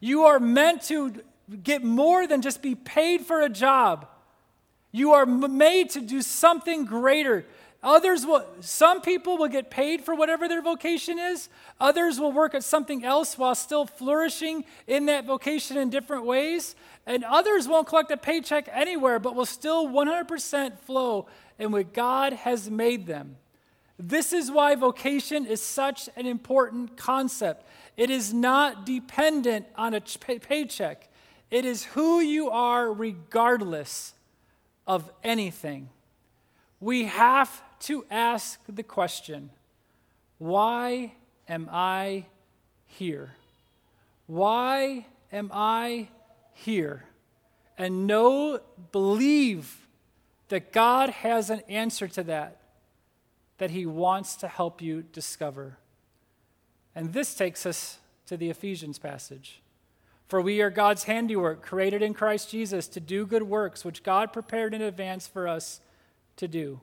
You 0.00 0.24
are 0.24 0.40
meant 0.40 0.82
to 0.84 1.22
get 1.62 1.82
more 1.82 2.26
than 2.26 2.42
just 2.42 2.62
be 2.62 2.74
paid 2.74 3.22
for 3.22 3.40
a 3.42 3.48
job. 3.48 4.06
You 4.92 5.12
are 5.12 5.26
made 5.26 5.90
to 5.90 6.00
do 6.00 6.22
something 6.22 6.84
greater. 6.84 7.44
Others 7.82 8.26
will, 8.26 8.44
some 8.60 9.00
people 9.00 9.38
will 9.38 9.48
get 9.48 9.70
paid 9.70 10.02
for 10.02 10.14
whatever 10.14 10.48
their 10.48 10.60
vocation 10.60 11.18
is. 11.18 11.48
Others 11.80 12.20
will 12.20 12.32
work 12.32 12.54
at 12.54 12.62
something 12.62 13.04
else 13.04 13.38
while 13.38 13.54
still 13.54 13.86
flourishing 13.86 14.64
in 14.86 15.06
that 15.06 15.24
vocation 15.24 15.78
in 15.78 15.88
different 15.88 16.26
ways. 16.26 16.74
And 17.06 17.24
others 17.24 17.66
won't 17.66 17.86
collect 17.86 18.10
a 18.10 18.16
paycheck 18.16 18.68
anywhere, 18.70 19.18
but 19.18 19.34
will 19.34 19.46
still 19.46 19.88
100% 19.88 20.78
flow 20.80 21.26
in 21.58 21.72
what 21.72 21.94
God 21.94 22.34
has 22.34 22.70
made 22.70 23.06
them. 23.06 23.36
This 24.02 24.32
is 24.32 24.50
why 24.50 24.76
vocation 24.76 25.44
is 25.44 25.60
such 25.60 26.08
an 26.16 26.24
important 26.24 26.96
concept. 26.96 27.66
It 27.98 28.08
is 28.08 28.32
not 28.32 28.86
dependent 28.86 29.66
on 29.76 29.92
a 29.92 30.00
paycheck, 30.00 31.08
it 31.50 31.66
is 31.66 31.84
who 31.84 32.20
you 32.20 32.48
are 32.48 32.90
regardless 32.90 34.14
of 34.86 35.10
anything. 35.22 35.90
We 36.80 37.04
have 37.04 37.62
to 37.80 38.06
ask 38.10 38.58
the 38.66 38.82
question 38.82 39.50
why 40.38 41.12
am 41.46 41.68
I 41.70 42.24
here? 42.86 43.34
Why 44.26 45.04
am 45.30 45.50
I 45.52 46.08
here? 46.54 47.04
And 47.76 48.06
know, 48.06 48.60
believe 48.92 49.86
that 50.48 50.72
God 50.72 51.10
has 51.10 51.50
an 51.50 51.60
answer 51.68 52.08
to 52.08 52.22
that, 52.24 52.59
that 53.60 53.70
He 53.70 53.84
wants 53.84 54.36
to 54.36 54.48
help 54.48 54.80
you 54.80 55.02
discover. 55.02 55.76
And 56.94 57.12
this 57.12 57.34
takes 57.34 57.66
us 57.66 57.98
to 58.24 58.38
the 58.38 58.48
Ephesians 58.48 58.98
passage. 58.98 59.60
For 60.28 60.40
we 60.40 60.62
are 60.62 60.70
God's 60.70 61.04
handiwork, 61.04 61.60
created 61.60 62.00
in 62.00 62.14
Christ 62.14 62.50
Jesus 62.50 62.88
to 62.88 63.00
do 63.00 63.26
good 63.26 63.42
works, 63.42 63.84
which 63.84 64.02
God 64.02 64.32
prepared 64.32 64.72
in 64.72 64.80
advance 64.80 65.26
for 65.26 65.46
us 65.46 65.82
to 66.36 66.48
do. 66.48 66.80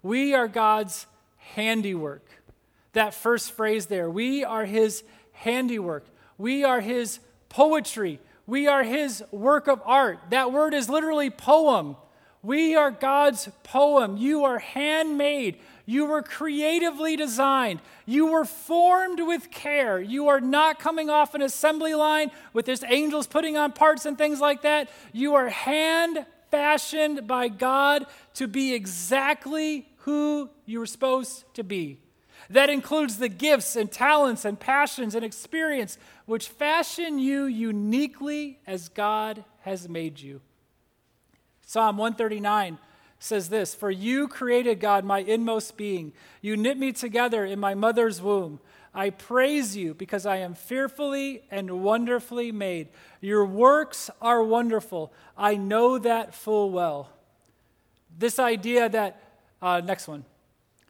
We 0.00 0.32
are 0.32 0.46
God's 0.46 1.06
handiwork. 1.38 2.24
That 2.92 3.14
first 3.14 3.50
phrase 3.50 3.86
there, 3.86 4.08
we 4.08 4.44
are 4.44 4.64
His 4.64 5.02
handiwork. 5.32 6.06
We 6.38 6.62
are 6.62 6.80
His 6.80 7.18
poetry. 7.48 8.20
We 8.46 8.68
are 8.68 8.84
His 8.84 9.24
work 9.32 9.66
of 9.66 9.82
art. 9.84 10.20
That 10.30 10.52
word 10.52 10.72
is 10.72 10.88
literally 10.88 11.30
poem. 11.30 11.96
We 12.44 12.76
are 12.76 12.92
God's 12.92 13.48
poem. 13.64 14.16
You 14.16 14.44
are 14.44 14.60
handmade. 14.60 15.58
You 15.84 16.06
were 16.06 16.22
creatively 16.22 17.16
designed. 17.16 17.80
You 18.06 18.26
were 18.26 18.44
formed 18.44 19.20
with 19.20 19.50
care. 19.50 20.00
You 20.00 20.28
are 20.28 20.40
not 20.40 20.78
coming 20.78 21.10
off 21.10 21.34
an 21.34 21.42
assembly 21.42 21.94
line 21.94 22.30
with 22.52 22.66
this 22.66 22.84
angels 22.88 23.26
putting 23.26 23.56
on 23.56 23.72
parts 23.72 24.06
and 24.06 24.16
things 24.16 24.40
like 24.40 24.62
that. 24.62 24.88
You 25.12 25.34
are 25.34 25.48
hand 25.48 26.24
fashioned 26.50 27.26
by 27.26 27.48
God 27.48 28.06
to 28.34 28.46
be 28.46 28.74
exactly 28.74 29.88
who 29.98 30.50
you 30.66 30.78
were 30.78 30.86
supposed 30.86 31.44
to 31.54 31.64
be. 31.64 31.98
That 32.50 32.70
includes 32.70 33.18
the 33.18 33.28
gifts 33.28 33.76
and 33.76 33.90
talents 33.90 34.44
and 34.44 34.58
passions 34.58 35.14
and 35.14 35.24
experience 35.24 35.96
which 36.26 36.48
fashion 36.48 37.18
you 37.18 37.44
uniquely 37.44 38.60
as 38.66 38.88
God 38.88 39.44
has 39.60 39.88
made 39.88 40.20
you. 40.20 40.40
Psalm 41.64 41.96
139 41.96 42.78
says 43.22 43.48
this 43.48 43.74
For 43.74 43.90
you 43.90 44.28
created, 44.28 44.80
God, 44.80 45.04
my 45.04 45.20
inmost 45.20 45.76
being. 45.76 46.12
You 46.40 46.56
knit 46.56 46.76
me 46.76 46.92
together 46.92 47.44
in 47.44 47.60
my 47.60 47.74
mother's 47.74 48.20
womb. 48.20 48.60
I 48.94 49.10
praise 49.10 49.74
you 49.74 49.94
because 49.94 50.26
I 50.26 50.36
am 50.38 50.54
fearfully 50.54 51.42
and 51.50 51.82
wonderfully 51.82 52.52
made. 52.52 52.88
Your 53.20 53.46
works 53.46 54.10
are 54.20 54.42
wonderful. 54.42 55.12
I 55.36 55.56
know 55.56 55.98
that 55.98 56.34
full 56.34 56.70
well. 56.70 57.08
This 58.18 58.38
idea 58.38 58.88
that, 58.90 59.22
uh, 59.62 59.80
next 59.82 60.08
one, 60.08 60.24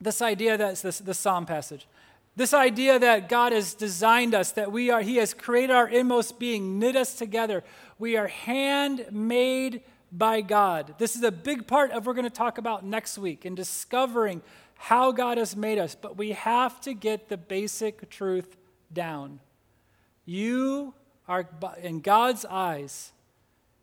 this 0.00 0.20
idea 0.20 0.56
that's 0.56 0.82
this, 0.82 0.98
the 0.98 1.14
Psalm 1.14 1.46
passage. 1.46 1.86
This 2.34 2.54
idea 2.54 2.98
that 2.98 3.28
God 3.28 3.52
has 3.52 3.74
designed 3.74 4.34
us, 4.34 4.52
that 4.52 4.72
we 4.72 4.90
are, 4.90 5.02
He 5.02 5.16
has 5.16 5.32
created 5.32 5.76
our 5.76 5.88
inmost 5.88 6.40
being, 6.40 6.80
knit 6.80 6.96
us 6.96 7.14
together. 7.14 7.62
We 8.00 8.16
are 8.16 8.26
handmade 8.26 9.82
by 10.12 10.42
God. 10.42 10.94
This 10.98 11.16
is 11.16 11.22
a 11.22 11.32
big 11.32 11.66
part 11.66 11.90
of 11.90 12.04
what 12.04 12.06
we're 12.06 12.20
going 12.20 12.30
to 12.30 12.30
talk 12.30 12.58
about 12.58 12.84
next 12.84 13.16
week 13.16 13.46
in 13.46 13.54
discovering 13.54 14.42
how 14.76 15.10
God 15.10 15.38
has 15.38 15.56
made 15.56 15.78
us, 15.78 15.94
but 15.94 16.18
we 16.18 16.32
have 16.32 16.80
to 16.82 16.92
get 16.92 17.28
the 17.28 17.36
basic 17.36 18.10
truth 18.10 18.56
down. 18.92 19.40
You 20.26 20.94
are, 21.26 21.48
in 21.80 22.00
God's 22.00 22.44
eyes, 22.44 23.12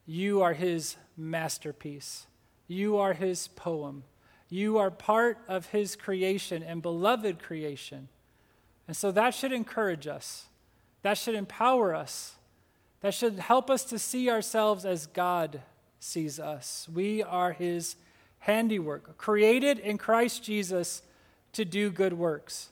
you 0.05 0.41
are 0.41 0.53
His 0.53 0.97
masterpiece. 1.17 2.27
You 2.67 2.97
are 2.97 3.13
His 3.13 3.47
poem. 3.47 4.03
You 4.49 4.77
are 4.77 4.91
part 4.91 5.39
of 5.47 5.67
His 5.67 5.95
creation 5.95 6.61
and 6.61 6.81
beloved 6.81 7.41
creation. 7.41 8.09
And 8.87 8.95
so 8.95 9.11
that 9.11 9.33
should 9.33 9.51
encourage 9.51 10.05
us. 10.05 10.45
That 11.01 11.17
should 11.17 11.35
empower 11.35 11.95
us. 11.95 12.35
That 13.01 13.13
should 13.13 13.39
help 13.39 13.69
us 13.69 13.85
to 13.85 13.97
see 13.97 14.29
ourselves 14.29 14.85
as 14.85 15.07
God 15.07 15.61
sees 15.99 16.39
us. 16.39 16.88
We 16.93 17.21
are 17.23 17.51
his 17.51 17.95
handiwork, 18.39 19.17
created 19.17 19.79
in 19.79 19.97
Christ 19.97 20.43
Jesus 20.43 21.01
to 21.53 21.65
do 21.65 21.91
good 21.91 22.13
works. 22.13 22.69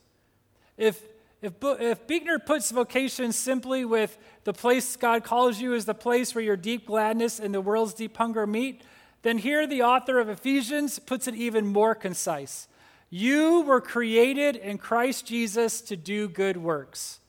If, 0.76 1.02
if, 1.42 1.52
if 1.62 2.06
Buechner 2.06 2.38
puts 2.38 2.70
vocation 2.70 3.32
simply 3.32 3.84
with 3.84 4.16
the 4.44 4.52
place 4.52 4.96
God 4.96 5.24
calls 5.24 5.60
you 5.60 5.74
is 5.74 5.84
the 5.84 5.94
place 5.94 6.34
where 6.34 6.44
your 6.44 6.56
deep 6.56 6.86
gladness 6.86 7.38
and 7.38 7.54
the 7.54 7.60
world's 7.60 7.94
deep 7.94 8.16
hunger 8.16 8.46
meet, 8.46 8.82
then 9.22 9.38
here 9.38 9.66
the 9.66 9.82
author 9.82 10.18
of 10.18 10.28
Ephesians 10.28 10.98
puts 10.98 11.26
it 11.26 11.34
even 11.34 11.66
more 11.66 11.94
concise. 11.94 12.68
You 13.10 13.62
were 13.62 13.80
created 13.80 14.56
in 14.56 14.78
Christ 14.78 15.26
Jesus 15.26 15.80
to 15.82 15.96
do 15.96 16.28
good 16.28 16.56
works. 16.56 17.20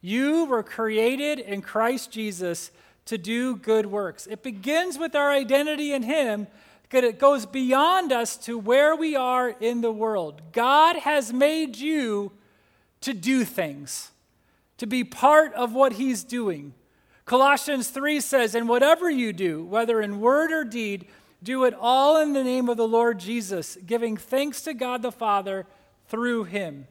You 0.00 0.46
were 0.46 0.62
created 0.62 1.38
in 1.38 1.60
Christ 1.60 2.10
Jesus 2.10 2.70
to 3.06 3.18
do 3.18 3.56
good 3.56 3.86
works. 3.86 4.26
It 4.26 4.42
begins 4.42 4.98
with 4.98 5.14
our 5.14 5.30
identity 5.30 5.92
in 5.92 6.02
Him, 6.02 6.46
but 6.90 7.04
it 7.04 7.18
goes 7.18 7.46
beyond 7.46 8.12
us 8.12 8.36
to 8.38 8.58
where 8.58 8.94
we 8.94 9.16
are 9.16 9.48
in 9.48 9.80
the 9.80 9.92
world. 9.92 10.42
God 10.52 10.96
has 10.96 11.32
made 11.32 11.76
you 11.76 12.32
to 13.00 13.14
do 13.14 13.44
things, 13.44 14.10
to 14.78 14.86
be 14.86 15.04
part 15.04 15.54
of 15.54 15.72
what 15.72 15.94
He's 15.94 16.24
doing. 16.24 16.74
Colossians 17.24 17.88
3 17.90 18.20
says, 18.20 18.54
And 18.54 18.68
whatever 18.68 19.08
you 19.08 19.32
do, 19.32 19.64
whether 19.64 20.00
in 20.00 20.20
word 20.20 20.50
or 20.52 20.64
deed, 20.64 21.06
do 21.42 21.64
it 21.64 21.74
all 21.78 22.20
in 22.20 22.32
the 22.32 22.44
name 22.44 22.68
of 22.68 22.76
the 22.76 22.88
Lord 22.88 23.18
Jesus, 23.18 23.78
giving 23.86 24.16
thanks 24.16 24.62
to 24.62 24.74
God 24.74 25.02
the 25.02 25.12
Father 25.12 25.66
through 26.08 26.44
Him. 26.44 26.86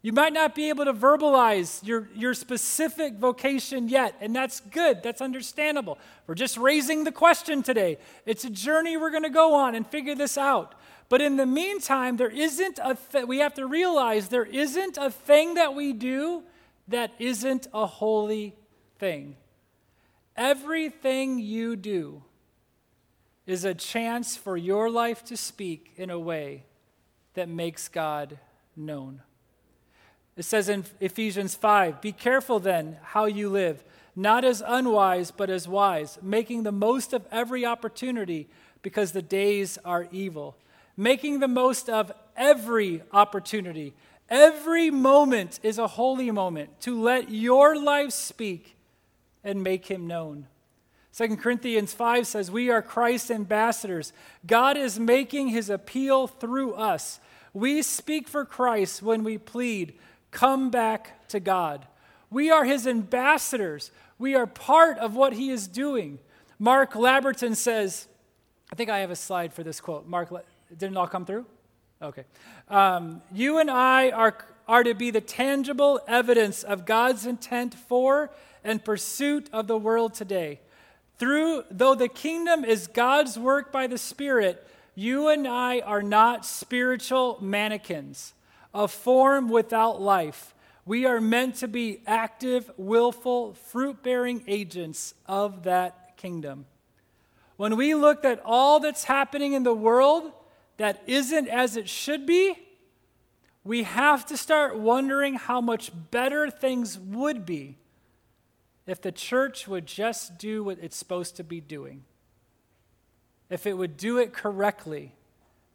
You 0.00 0.12
might 0.12 0.32
not 0.32 0.54
be 0.54 0.68
able 0.68 0.84
to 0.84 0.92
verbalize 0.92 1.84
your, 1.84 2.08
your 2.14 2.32
specific 2.32 3.14
vocation 3.14 3.88
yet, 3.88 4.14
and 4.20 4.34
that's 4.34 4.60
good. 4.60 5.02
That's 5.02 5.20
understandable. 5.20 5.98
We're 6.26 6.36
just 6.36 6.56
raising 6.56 7.02
the 7.02 7.10
question 7.10 7.64
today. 7.64 7.98
It's 8.24 8.44
a 8.44 8.50
journey 8.50 8.96
we're 8.96 9.10
going 9.10 9.24
to 9.24 9.28
go 9.28 9.54
on 9.54 9.74
and 9.74 9.84
figure 9.84 10.14
this 10.14 10.38
out. 10.38 10.76
But 11.08 11.20
in 11.20 11.36
the 11.36 11.46
meantime, 11.46 12.16
there 12.16 12.30
isn't 12.30 12.78
a 12.82 12.96
th- 13.10 13.24
we 13.24 13.38
have 13.38 13.54
to 13.54 13.66
realize 13.66 14.28
there 14.28 14.44
isn't 14.44 14.98
a 14.98 15.10
thing 15.10 15.54
that 15.54 15.74
we 15.74 15.92
do 15.92 16.44
that 16.86 17.12
isn't 17.18 17.66
a 17.74 17.86
holy 17.86 18.54
thing. 18.98 19.36
Everything 20.36 21.40
you 21.40 21.74
do 21.74 22.22
is 23.46 23.64
a 23.64 23.74
chance 23.74 24.36
for 24.36 24.56
your 24.56 24.90
life 24.90 25.24
to 25.24 25.36
speak 25.36 25.92
in 25.96 26.10
a 26.10 26.18
way 26.18 26.66
that 27.34 27.48
makes 27.48 27.88
God 27.88 28.38
known. 28.76 29.22
It 30.38 30.44
says 30.44 30.68
in 30.68 30.84
Ephesians 31.00 31.56
5 31.56 32.00
Be 32.00 32.12
careful 32.12 32.60
then 32.60 32.96
how 33.02 33.26
you 33.26 33.50
live, 33.50 33.82
not 34.14 34.44
as 34.44 34.62
unwise, 34.64 35.32
but 35.32 35.50
as 35.50 35.66
wise, 35.66 36.18
making 36.22 36.62
the 36.62 36.72
most 36.72 37.12
of 37.12 37.26
every 37.32 37.66
opportunity 37.66 38.48
because 38.80 39.10
the 39.10 39.20
days 39.20 39.78
are 39.84 40.06
evil. 40.12 40.56
Making 40.96 41.40
the 41.40 41.48
most 41.48 41.90
of 41.90 42.12
every 42.36 43.02
opportunity. 43.12 43.94
Every 44.30 44.90
moment 44.90 45.58
is 45.64 45.78
a 45.78 45.86
holy 45.88 46.30
moment 46.30 46.80
to 46.82 47.00
let 47.00 47.30
your 47.30 47.80
life 47.80 48.12
speak 48.12 48.76
and 49.42 49.62
make 49.62 49.86
him 49.86 50.06
known. 50.06 50.46
2 51.16 51.36
Corinthians 51.36 51.92
5 51.92 52.26
says, 52.26 52.50
We 52.50 52.70
are 52.70 52.82
Christ's 52.82 53.32
ambassadors. 53.32 54.12
God 54.46 54.76
is 54.76 55.00
making 55.00 55.48
his 55.48 55.68
appeal 55.68 56.28
through 56.28 56.74
us. 56.74 57.18
We 57.52 57.82
speak 57.82 58.28
for 58.28 58.44
Christ 58.44 59.02
when 59.02 59.24
we 59.24 59.38
plead 59.38 59.94
come 60.30 60.70
back 60.70 61.28
to 61.28 61.40
God. 61.40 61.86
We 62.30 62.50
are 62.50 62.64
his 62.64 62.86
ambassadors. 62.86 63.90
We 64.18 64.34
are 64.34 64.46
part 64.46 64.98
of 64.98 65.14
what 65.14 65.32
he 65.32 65.50
is 65.50 65.66
doing. 65.66 66.18
Mark 66.58 66.92
Labberton 66.92 67.54
says, 67.54 68.08
I 68.72 68.76
think 68.76 68.90
I 68.90 68.98
have 68.98 69.10
a 69.10 69.16
slide 69.16 69.52
for 69.52 69.62
this 69.62 69.80
quote. 69.80 70.06
Mark, 70.06 70.30
didn't 70.76 70.96
all 70.96 71.06
come 71.06 71.24
through? 71.24 71.46
Okay. 72.02 72.24
Um, 72.68 73.22
you 73.32 73.58
and 73.58 73.70
I 73.70 74.10
are, 74.10 74.36
are 74.66 74.84
to 74.84 74.94
be 74.94 75.10
the 75.10 75.20
tangible 75.20 76.00
evidence 76.06 76.62
of 76.62 76.84
God's 76.84 77.26
intent 77.26 77.74
for 77.74 78.30
and 78.62 78.84
pursuit 78.84 79.48
of 79.52 79.66
the 79.66 79.78
world 79.78 80.14
today. 80.14 80.60
Through, 81.18 81.64
though 81.70 81.94
the 81.94 82.08
kingdom 82.08 82.64
is 82.64 82.86
God's 82.86 83.38
work 83.38 83.72
by 83.72 83.86
the 83.86 83.98
Spirit, 83.98 84.64
you 84.94 85.28
and 85.28 85.48
I 85.48 85.80
are 85.80 86.02
not 86.02 86.44
spiritual 86.44 87.38
mannequins 87.40 88.34
a 88.78 88.86
form 88.86 89.48
without 89.48 90.00
life. 90.00 90.54
We 90.86 91.04
are 91.04 91.20
meant 91.20 91.56
to 91.56 91.68
be 91.68 92.00
active, 92.06 92.70
willful, 92.76 93.54
fruit 93.54 94.04
bearing 94.04 94.44
agents 94.46 95.14
of 95.26 95.64
that 95.64 96.16
kingdom. 96.16 96.64
When 97.56 97.76
we 97.76 97.96
look 97.96 98.24
at 98.24 98.40
all 98.44 98.78
that's 98.78 99.02
happening 99.02 99.52
in 99.52 99.64
the 99.64 99.74
world 99.74 100.30
that 100.76 101.02
isn't 101.08 101.48
as 101.48 101.76
it 101.76 101.88
should 101.88 102.24
be, 102.24 102.54
we 103.64 103.82
have 103.82 104.24
to 104.26 104.36
start 104.36 104.78
wondering 104.78 105.34
how 105.34 105.60
much 105.60 105.90
better 106.12 106.48
things 106.48 107.00
would 107.00 107.44
be 107.44 107.78
if 108.86 109.02
the 109.02 109.10
church 109.10 109.66
would 109.66 109.86
just 109.86 110.38
do 110.38 110.62
what 110.62 110.78
it's 110.80 110.96
supposed 110.96 111.34
to 111.36 111.42
be 111.42 111.60
doing. 111.60 112.04
If 113.50 113.66
it 113.66 113.76
would 113.76 113.96
do 113.96 114.18
it 114.18 114.32
correctly 114.32 115.16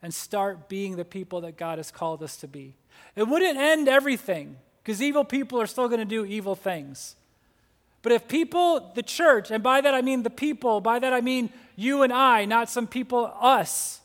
and 0.01 0.13
start 0.13 0.69
being 0.69 0.95
the 0.95 1.05
people 1.05 1.41
that 1.41 1.57
God 1.57 1.79
has 1.79 1.91
called 1.91 2.23
us 2.23 2.37
to 2.37 2.47
be. 2.47 2.75
It 3.15 3.27
wouldn't 3.27 3.57
end 3.57 3.87
everything 3.87 4.57
because 4.81 5.01
evil 5.01 5.23
people 5.23 5.61
are 5.61 5.67
still 5.67 5.87
going 5.87 5.99
to 5.99 6.05
do 6.05 6.25
evil 6.25 6.55
things. 6.55 7.15
But 8.01 8.11
if 8.11 8.27
people, 8.27 8.91
the 8.95 9.03
church, 9.03 9.49
and 9.49 9.63
by 9.63 9.79
that 9.81 9.93
I 9.93 10.01
mean 10.01 10.23
the 10.23 10.29
people, 10.29 10.81
by 10.81 10.99
that 10.99 11.13
I 11.13 11.21
mean 11.21 11.51
you 11.75 12.03
and 12.03 12.11
I, 12.11 12.45
not 12.45 12.69
some 12.69 12.85
people, 12.85 13.33
us, 13.39 14.01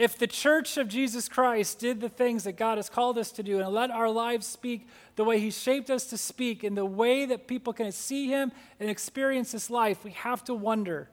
If 0.00 0.16
the 0.16 0.26
church 0.26 0.78
of 0.78 0.88
Jesus 0.88 1.28
Christ 1.28 1.78
did 1.78 2.00
the 2.00 2.08
things 2.08 2.44
that 2.44 2.56
God 2.56 2.78
has 2.78 2.88
called 2.88 3.18
us 3.18 3.30
to 3.32 3.42
do 3.42 3.60
and 3.60 3.68
let 3.68 3.90
our 3.90 4.08
lives 4.08 4.46
speak 4.46 4.88
the 5.14 5.24
way 5.24 5.38
He 5.38 5.50
shaped 5.50 5.90
us 5.90 6.06
to 6.06 6.16
speak, 6.16 6.64
in 6.64 6.74
the 6.74 6.86
way 6.86 7.26
that 7.26 7.46
people 7.46 7.74
can 7.74 7.92
see 7.92 8.28
Him 8.28 8.50
and 8.80 8.88
experience 8.88 9.52
His 9.52 9.68
life, 9.68 10.02
we 10.02 10.12
have 10.12 10.42
to 10.44 10.54
wonder 10.54 11.10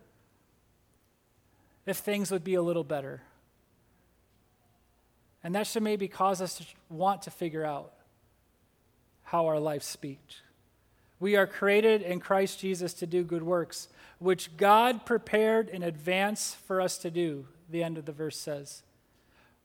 if 1.86 1.98
things 1.98 2.32
would 2.32 2.46
be 2.46 2.56
a 2.56 2.62
little 2.62 2.86
better. 2.86 3.24
And 5.44 5.56
that 5.56 5.68
should 5.68 5.84
maybe 5.84 6.08
cause 6.08 6.42
us 6.42 6.58
to 6.58 6.66
want 6.90 7.22
to 7.24 7.32
figure 7.32 7.64
out 7.64 7.94
how 9.24 9.48
our 9.48 9.60
life 9.60 9.84
speaks. 9.84 10.42
We 11.20 11.36
are 11.36 11.48
created 11.48 12.02
in 12.02 12.20
Christ 12.20 12.60
Jesus 12.60 12.94
to 12.96 13.08
do 13.08 13.24
good 13.24 13.44
works, 13.44 13.88
which 14.20 14.56
God 14.58 15.06
prepared 15.06 15.70
in 15.70 15.84
advance 15.84 16.56
for 16.66 16.80
us 16.80 16.98
to 17.00 17.12
do 17.12 17.48
the 17.70 17.84
end 17.84 17.98
of 17.98 18.06
the 18.06 18.12
verse 18.12 18.38
says. 18.38 18.84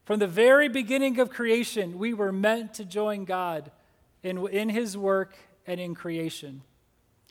From 0.04 0.18
the 0.18 0.26
very 0.26 0.68
beginning 0.68 1.20
of 1.20 1.30
creation, 1.30 1.98
we 1.98 2.12
were 2.12 2.32
meant 2.32 2.74
to 2.74 2.84
join 2.84 3.24
God 3.24 3.70
in, 4.22 4.46
in 4.48 4.68
his 4.68 4.96
work 4.96 5.36
and 5.66 5.80
in 5.80 5.94
creation. 5.94 6.62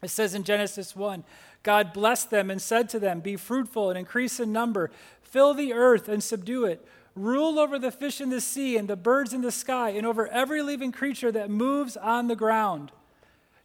It 0.01 0.09
says 0.09 0.33
in 0.33 0.43
Genesis 0.43 0.95
1 0.95 1.23
God 1.63 1.93
blessed 1.93 2.31
them 2.31 2.49
and 2.49 2.61
said 2.61 2.89
to 2.89 2.99
them, 2.99 3.19
Be 3.19 3.35
fruitful 3.35 3.89
and 3.89 3.99
increase 3.99 4.39
in 4.39 4.51
number, 4.51 4.89
fill 5.21 5.53
the 5.53 5.73
earth 5.73 6.07
and 6.09 6.23
subdue 6.23 6.65
it, 6.65 6.85
rule 7.15 7.59
over 7.59 7.77
the 7.77 7.91
fish 7.91 8.21
in 8.21 8.29
the 8.29 8.41
sea 8.41 8.77
and 8.77 8.87
the 8.87 8.95
birds 8.95 9.33
in 9.33 9.41
the 9.41 9.51
sky, 9.51 9.89
and 9.89 10.05
over 10.05 10.27
every 10.27 10.61
living 10.61 10.91
creature 10.91 11.31
that 11.31 11.49
moves 11.49 11.97
on 11.97 12.27
the 12.27 12.35
ground. 12.35 12.91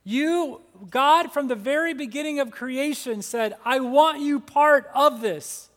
You, 0.04 0.60
God, 0.90 1.32
from 1.32 1.48
the 1.48 1.54
very 1.54 1.92
beginning 1.92 2.38
of 2.38 2.50
creation, 2.50 3.22
said, 3.22 3.54
I 3.64 3.80
want 3.80 4.20
you 4.20 4.38
part 4.40 4.88
of 4.94 5.20
this. 5.20 5.68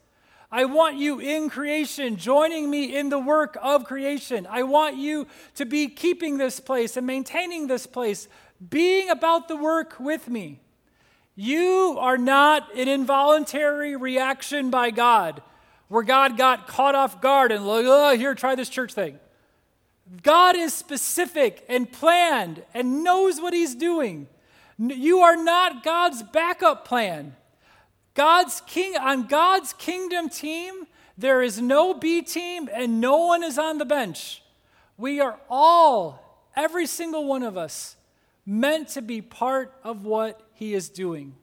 I 0.52 0.66
want 0.66 0.98
you 0.98 1.20
in 1.20 1.50
creation, 1.50 2.16
joining 2.16 2.70
me 2.70 2.96
in 2.96 3.10
the 3.10 3.20
work 3.20 3.58
of 3.62 3.86
creation. 3.86 4.48
I 4.50 4.64
want 4.64 4.98
you 4.98 5.28
to 5.56 5.66
be 5.66 5.88
keeping 5.88 6.38
this 6.38 6.60
place 6.60 6.98
and 6.98 7.06
maintaining 7.06 7.68
this 7.68 7.86
place, 7.86 8.28
being 8.70 9.10
about 9.10 9.48
the 9.48 9.56
work 9.56 10.00
with 10.00 10.28
me. 10.28 10.60
You 11.36 11.98
are 12.00 12.18
not 12.18 12.76
an 12.76 12.88
involuntary 12.88 13.96
reaction 13.96 14.70
by 14.70 14.92
God 14.92 15.42
where 15.90 16.04
God 16.04 16.38
got 16.38 16.68
caught 16.68 16.96
off 16.96 17.20
guard 17.20 17.52
and 17.52 17.68
like, 17.68 17.86
oh, 17.86 18.16
here, 18.16 18.34
try 18.34 18.56
this 18.56 18.70
church 18.70 18.94
thing. 18.94 19.20
God 20.24 20.56
is 20.56 20.74
specific 20.74 21.66
and 21.68 21.92
planned 21.92 22.64
and 22.74 23.04
knows 23.04 23.42
what 23.42 23.54
he's 23.54 23.76
doing. 23.76 24.28
You 24.78 25.20
are 25.20 25.36
not 25.36 25.84
God's 25.84 26.24
backup 26.24 26.86
plan. 26.86 27.36
God's 28.14 28.62
king 28.66 28.96
on 28.98 29.28
God's 29.28 29.74
kingdom 29.74 30.30
team, 30.30 30.88
there 31.18 31.42
is 31.42 31.62
no 31.62 31.94
B 31.94 32.22
team 32.22 32.70
and 32.74 33.02
no 33.02 33.18
one 33.18 33.44
is 33.44 33.58
on 33.60 33.78
the 33.78 33.86
bench. 33.86 34.42
We 34.98 35.20
are 35.20 35.40
all, 35.50 36.48
every 36.56 36.86
single 36.86 37.26
one 37.26 37.44
of 37.44 37.58
us, 37.58 37.96
meant 38.46 38.90
to 38.90 39.02
be 39.02 39.22
part 39.22 39.74
of 39.84 40.06
what 40.06 40.42
he 40.54 40.74
is 40.74 40.90
doing. 40.90 41.36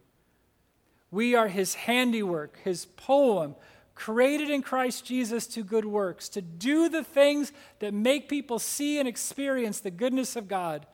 We 1.11 1.35
are 1.35 1.49
his 1.49 1.75
handiwork, 1.75 2.59
his 2.65 2.87
poem, 2.87 3.55
created 3.97 4.51
in 4.51 4.63
Christ 4.63 5.05
Jesus 5.05 5.47
to 5.49 5.65
good 5.65 5.87
works, 5.87 6.29
to 6.29 6.43
do 6.43 6.89
the 6.89 7.03
things 7.03 7.51
that 7.81 7.93
make 7.93 8.29
people 8.29 8.61
see 8.61 9.01
and 9.01 9.09
experience 9.09 9.81
the 9.81 9.91
goodness 9.91 10.37
of 10.37 10.47
God, 10.47 10.87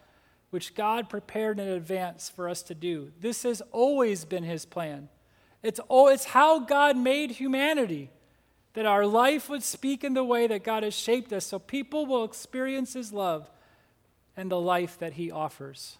which 0.50 0.74
God 0.74 1.10
prepared 1.10 1.58
in 1.58 1.68
advance 1.68 2.30
for 2.30 2.48
us 2.48 2.62
to 2.62 2.74
do. 2.74 3.10
This 3.20 3.42
has 3.42 3.60
always 3.72 4.24
been 4.24 4.44
his 4.44 4.64
plan. 4.64 5.08
It's, 5.62 5.80
oh, 5.90 6.08
it's 6.08 6.26
how 6.26 6.60
God 6.60 6.96
made 6.96 7.32
humanity, 7.32 8.10
that 8.74 8.86
our 8.86 9.04
life 9.04 9.48
would 9.48 9.62
speak 9.62 10.02
in 10.02 10.14
the 10.14 10.24
way 10.24 10.46
that 10.46 10.64
God 10.64 10.82
has 10.82 10.94
shaped 10.94 11.32
us 11.32 11.46
so 11.46 11.58
people 11.58 12.06
will 12.06 12.24
experience 12.24 12.94
His 12.94 13.12
love 13.12 13.50
and 14.36 14.50
the 14.50 14.60
life 14.60 14.98
that 14.98 15.12
He 15.14 15.30
offers. 15.30 15.98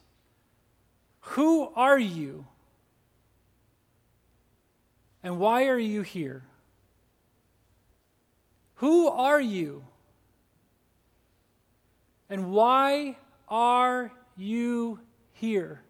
Who 1.21 1.71
are 1.77 1.99
you? 1.99 2.47
And 5.23 5.39
why 5.39 5.67
are 5.67 5.79
you 5.79 6.03
here? 6.03 6.43
Who 8.83 9.07
are 9.07 9.41
you? 9.41 9.85
And 12.29 12.51
why 12.51 13.17
are 13.47 14.11
you 14.37 14.99
here? 15.35 15.83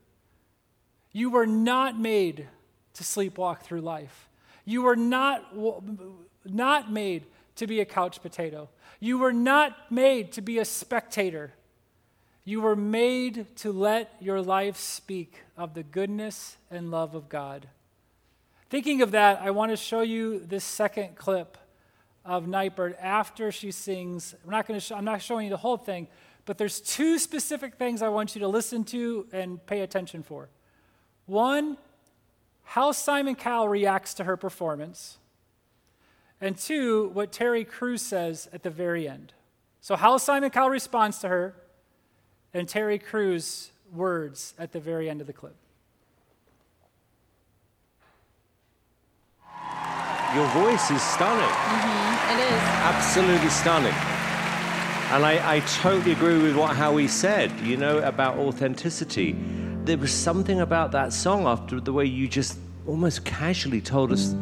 You 1.10 1.30
were 1.30 1.46
not 1.46 1.98
made 1.98 2.48
to 2.92 3.02
sleepwalk 3.02 3.62
through 3.62 3.80
life. 3.80 4.28
You 4.66 4.82
were 4.82 4.94
not, 4.94 5.54
not 6.44 6.92
made 6.92 7.24
to 7.56 7.66
be 7.66 7.80
a 7.80 7.86
couch 7.86 8.20
potato. 8.20 8.68
You 9.00 9.16
were 9.16 9.32
not 9.32 9.90
made 9.90 10.32
to 10.32 10.42
be 10.42 10.58
a 10.58 10.64
spectator. 10.66 11.54
You 12.44 12.60
were 12.60 12.76
made 12.76 13.56
to 13.56 13.72
let 13.72 14.14
your 14.20 14.42
life 14.42 14.76
speak 14.76 15.38
of 15.56 15.72
the 15.72 15.82
goodness 15.82 16.58
and 16.70 16.90
love 16.90 17.14
of 17.14 17.30
God. 17.30 17.68
Thinking 18.68 19.00
of 19.00 19.12
that, 19.12 19.40
I 19.40 19.50
want 19.50 19.72
to 19.72 19.76
show 19.78 20.02
you 20.02 20.40
this 20.40 20.62
second 20.62 21.16
clip 21.16 21.56
of 22.24 22.46
Nightbirde 22.46 22.96
after 23.00 23.50
she 23.52 23.70
sings. 23.70 24.34
I'm 24.44 24.50
not, 24.50 24.66
going 24.66 24.78
to 24.78 24.96
I'm 24.96 25.04
not 25.04 25.22
showing 25.22 25.44
you 25.44 25.50
the 25.50 25.56
whole 25.56 25.76
thing, 25.76 26.08
but 26.44 26.58
there's 26.58 26.80
two 26.80 27.18
specific 27.18 27.76
things 27.76 28.02
I 28.02 28.08
want 28.08 28.34
you 28.34 28.40
to 28.40 28.48
listen 28.48 28.84
to 28.84 29.26
and 29.32 29.64
pay 29.66 29.80
attention 29.80 30.22
for. 30.22 30.48
One 31.26 31.76
how 32.64 32.92
Simon 32.92 33.34
Cowell 33.34 33.68
reacts 33.68 34.14
to 34.14 34.24
her 34.24 34.36
performance, 34.36 35.18
and 36.40 36.56
two, 36.56 37.10
what 37.12 37.32
Terry 37.32 37.64
Crews 37.64 38.02
says 38.02 38.48
at 38.52 38.62
the 38.62 38.70
very 38.70 39.06
end. 39.08 39.34
So, 39.80 39.96
how 39.96 40.16
Simon 40.16 40.50
Cowell 40.50 40.70
responds 40.70 41.18
to 41.18 41.28
her, 41.28 41.54
and 42.54 42.68
Terry 42.68 42.98
Crews' 42.98 43.72
words 43.92 44.54
at 44.58 44.72
the 44.72 44.80
very 44.80 45.10
end 45.10 45.20
of 45.20 45.26
the 45.26 45.32
clip. 45.32 45.54
Your 50.34 50.46
voice 50.48 50.90
is 50.90 51.02
stunning. 51.02 51.44
Mm-hmm. 51.44 52.32
It 52.32 52.44
is. 52.46 52.62
Absolutely 52.92 53.50
stunning. 53.50 53.94
And 55.12 55.26
I, 55.26 55.56
I 55.56 55.60
totally 55.60 56.12
agree 56.12 56.42
with 56.42 56.56
what 56.56 56.74
Howie 56.74 57.08
said, 57.08 57.50
you 57.60 57.76
know, 57.76 57.98
about 57.98 58.38
authenticity 58.38 59.36
there 59.84 59.98
was 59.98 60.12
something 60.12 60.60
about 60.60 60.92
that 60.92 61.12
song 61.12 61.44
after 61.44 61.80
the 61.80 61.92
way 61.92 62.04
you 62.04 62.28
just 62.28 62.56
almost 62.86 63.24
casually 63.24 63.80
told 63.80 64.12
us 64.12 64.32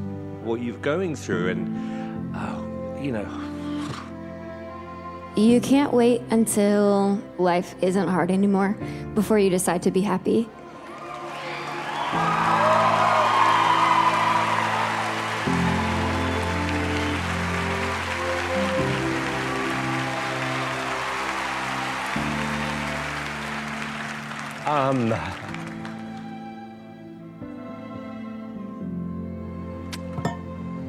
what 0.44 0.60
you're 0.60 0.76
going 0.78 1.16
through 1.16 1.48
and 1.48 2.36
oh, 2.36 2.98
you 3.00 3.10
know 3.10 3.26
you 5.36 5.60
can't 5.60 5.94
wait 5.94 6.20
until 6.30 7.18
life 7.38 7.74
isn't 7.80 8.08
hard 8.08 8.30
anymore 8.30 8.76
before 9.14 9.38
you 9.38 9.48
decide 9.48 9.82
to 9.82 9.90
be 9.90 10.02
happy 10.02 10.46
Um, 24.70 25.08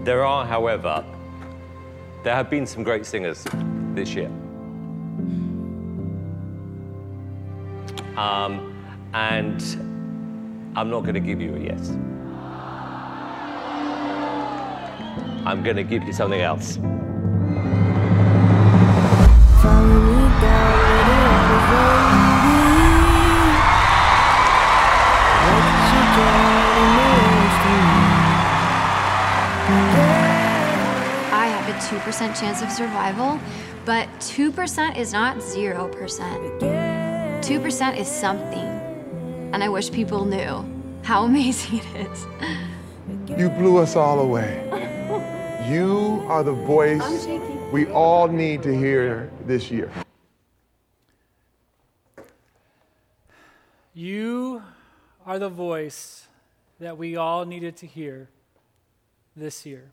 there 0.03 0.23
are, 0.23 0.45
however, 0.45 1.03
there 2.23 2.35
have 2.35 2.47
been 2.47 2.67
some 2.67 2.83
great 2.83 3.07
singers 3.07 3.47
this 3.95 4.13
year. 4.13 4.27
Um, 8.17 8.77
and 9.15 9.59
I'm 10.75 10.91
not 10.91 11.01
going 11.01 11.15
to 11.15 11.19
give 11.19 11.41
you 11.41 11.55
a 11.55 11.59
yes. 11.59 11.89
I'm 15.43 15.63
going 15.63 15.77
to 15.77 15.83
give 15.83 16.03
you 16.03 16.13
something 16.13 16.41
else. 16.41 16.77
2% 31.91 32.39
chance 32.39 32.61
of 32.61 32.71
survival, 32.71 33.37
but 33.83 34.07
2% 34.19 34.97
is 34.97 35.11
not 35.11 35.35
0%. 35.39 36.61
2% 37.41 37.97
is 37.97 38.07
something. 38.07 38.69
And 39.51 39.61
I 39.61 39.67
wish 39.67 39.91
people 39.91 40.23
knew 40.23 40.65
how 41.03 41.23
amazing 41.29 41.79
it 41.79 42.07
is. 42.07 42.25
You 43.37 43.49
blew 43.49 43.77
us 43.77 43.97
all 43.97 44.21
away. 44.21 44.63
You 45.67 46.23
are 46.29 46.43
the 46.43 46.53
voice 46.53 47.27
we 47.73 47.87
all 47.87 48.29
need 48.29 48.63
to 48.63 48.73
hear 48.73 49.29
this 49.45 49.69
year. 49.69 49.91
You 53.93 54.63
are 55.25 55.39
the 55.39 55.49
voice 55.49 56.27
that 56.79 56.97
we 56.97 57.17
all 57.17 57.43
needed 57.43 57.75
to 57.77 57.85
hear 57.85 58.29
this 59.35 59.65
year. 59.65 59.91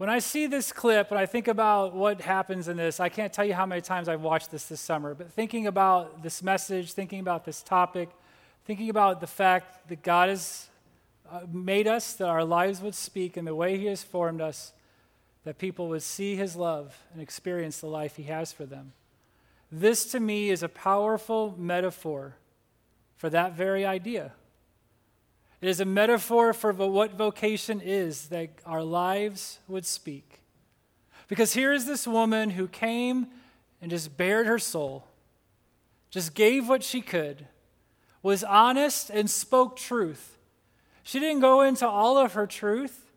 When 0.00 0.08
I 0.08 0.18
see 0.18 0.46
this 0.46 0.72
clip 0.72 1.10
and 1.10 1.20
I 1.20 1.26
think 1.26 1.46
about 1.46 1.94
what 1.94 2.22
happens 2.22 2.68
in 2.68 2.78
this, 2.78 3.00
I 3.00 3.10
can't 3.10 3.34
tell 3.34 3.44
you 3.44 3.52
how 3.52 3.66
many 3.66 3.82
times 3.82 4.08
I've 4.08 4.22
watched 4.22 4.50
this 4.50 4.64
this 4.64 4.80
summer, 4.80 5.12
but 5.12 5.30
thinking 5.30 5.66
about 5.66 6.22
this 6.22 6.42
message, 6.42 6.94
thinking 6.94 7.20
about 7.20 7.44
this 7.44 7.62
topic, 7.62 8.08
thinking 8.64 8.88
about 8.88 9.20
the 9.20 9.26
fact 9.26 9.90
that 9.90 10.02
God 10.02 10.30
has 10.30 10.70
uh, 11.30 11.40
made 11.52 11.86
us, 11.86 12.14
that 12.14 12.28
our 12.28 12.44
lives 12.44 12.80
would 12.80 12.94
speak 12.94 13.36
in 13.36 13.44
the 13.44 13.54
way 13.54 13.76
He 13.76 13.84
has 13.88 14.02
formed 14.02 14.40
us, 14.40 14.72
that 15.44 15.58
people 15.58 15.90
would 15.90 16.02
see 16.02 16.34
His 16.34 16.56
love 16.56 16.96
and 17.12 17.20
experience 17.20 17.78
the 17.78 17.86
life 17.86 18.16
He 18.16 18.22
has 18.22 18.54
for 18.54 18.64
them. 18.64 18.94
This 19.70 20.10
to 20.12 20.18
me 20.18 20.48
is 20.48 20.62
a 20.62 20.68
powerful 20.70 21.54
metaphor 21.58 22.36
for 23.18 23.28
that 23.28 23.52
very 23.52 23.84
idea. 23.84 24.32
It 25.60 25.68
is 25.68 25.80
a 25.80 25.84
metaphor 25.84 26.52
for 26.52 26.72
what 26.72 27.14
vocation 27.14 27.80
is 27.80 28.28
that 28.28 28.50
our 28.64 28.82
lives 28.82 29.58
would 29.68 29.84
speak. 29.84 30.40
Because 31.28 31.52
here 31.52 31.72
is 31.72 31.86
this 31.86 32.06
woman 32.06 32.50
who 32.50 32.66
came 32.66 33.28
and 33.82 33.90
just 33.90 34.16
bared 34.16 34.46
her 34.46 34.58
soul, 34.58 35.06
just 36.10 36.34
gave 36.34 36.68
what 36.68 36.82
she 36.82 37.00
could, 37.00 37.46
was 38.22 38.42
honest 38.42 39.10
and 39.10 39.30
spoke 39.30 39.76
truth. 39.76 40.38
She 41.02 41.18
didn't 41.18 41.40
go 41.40 41.60
into 41.60 41.86
all 41.86 42.18
of 42.18 42.32
her 42.34 42.46
truth. 42.46 43.10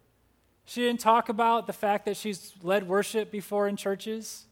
She 0.65 0.81
didn't 0.81 0.99
talk 0.99 1.29
about 1.29 1.67
the 1.67 1.73
fact 1.73 2.05
that 2.05 2.17
she's 2.17 2.53
led 2.61 2.87
worship 2.87 3.31
before 3.31 3.67
in 3.67 3.75
churches. 3.75 4.45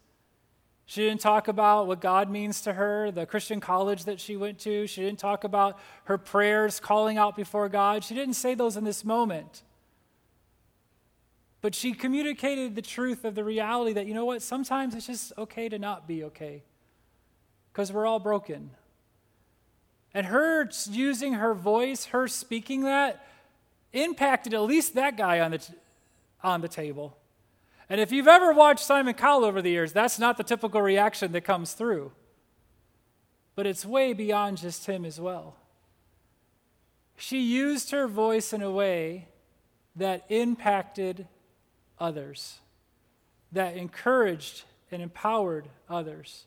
She 0.92 1.04
didn't 1.08 1.22
talk 1.22 1.48
about 1.48 1.88
what 1.88 2.02
God 2.02 2.30
means 2.30 2.60
to 2.64 2.74
her, 2.74 3.12
the 3.12 3.26
Christian 3.26 3.62
college 3.62 4.04
that 4.04 4.20
she 4.20 4.36
went 4.36 4.60
to. 4.60 4.88
She 4.88 5.00
didn't 5.00 5.20
talk 5.20 5.46
about 5.46 5.80
her 6.04 6.18
prayers 6.18 6.82
calling 6.82 7.18
out 7.18 7.38
before 7.38 7.70
God. 7.70 8.04
She 8.04 8.14
didn't 8.14 8.34
say 8.34 8.56
those 8.56 8.76
in 8.76 8.84
this 8.84 9.06
moment. 9.06 9.64
But 11.62 11.76
she 11.76 11.94
communicated 11.94 12.76
the 12.76 12.82
truth 12.82 13.24
of 13.24 13.36
the 13.36 13.44
reality 13.46 13.94
that, 13.94 14.06
you 14.06 14.14
know 14.14 14.26
what, 14.26 14.42
sometimes 14.42 14.94
it's 14.94 15.08
just 15.08 15.32
okay 15.38 15.70
to 15.70 15.80
not 15.80 16.10
be 16.10 16.26
okay 16.26 16.62
because 17.72 17.90
we're 17.94 18.06
all 18.06 18.20
broken. 18.20 18.72
And 20.14 20.26
her 20.26 20.70
using 20.90 21.36
her 21.36 21.54
voice, 21.54 22.08
her 22.08 22.28
speaking 22.28 22.82
that, 22.82 23.26
impacted 23.94 24.54
at 24.54 24.64
least 24.64 24.96
that 24.96 25.16
guy 25.16 25.40
on 25.40 25.52
the, 25.52 25.60
t- 25.60 25.74
on 26.44 26.60
the 26.60 26.68
table. 26.68 27.16
And 27.92 28.00
if 28.00 28.14
you've 28.14 28.30
ever 28.30 28.54
watched 28.54 28.86
Simon 28.86 29.16
Cowell 29.16 29.44
over 29.44 29.62
the 29.62 29.70
years, 29.70 29.92
that's 29.92 30.18
not 30.18 30.38
the 30.38 30.46
typical 30.46 30.82
reaction 30.82 31.34
that 31.34 31.42
comes 31.42 31.74
through. 31.74 32.14
But 33.54 33.68
it's 33.68 33.86
way 33.86 34.14
beyond 34.14 34.60
just 34.60 34.86
him 34.86 35.04
as 35.04 35.20
well. 35.20 35.58
She 37.18 37.42
used 37.42 37.92
her 37.92 38.08
voice 38.08 38.54
in 38.54 38.62
a 38.62 38.72
way 38.72 39.28
that 39.98 40.24
impacted 40.30 41.28
others, 42.00 42.60
that 43.52 43.76
encouraged 43.76 44.64
and 44.90 45.02
empowered 45.02 45.68
others, 45.90 46.46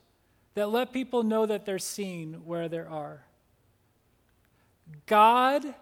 that 0.55 0.71
let 0.71 0.91
people 0.91 1.21
know 1.21 1.45
that 1.45 1.63
they're 1.63 1.77
seen 1.77 2.41
where 2.45 2.67
they 2.67 2.79
are. 2.79 3.23
God 5.05 5.75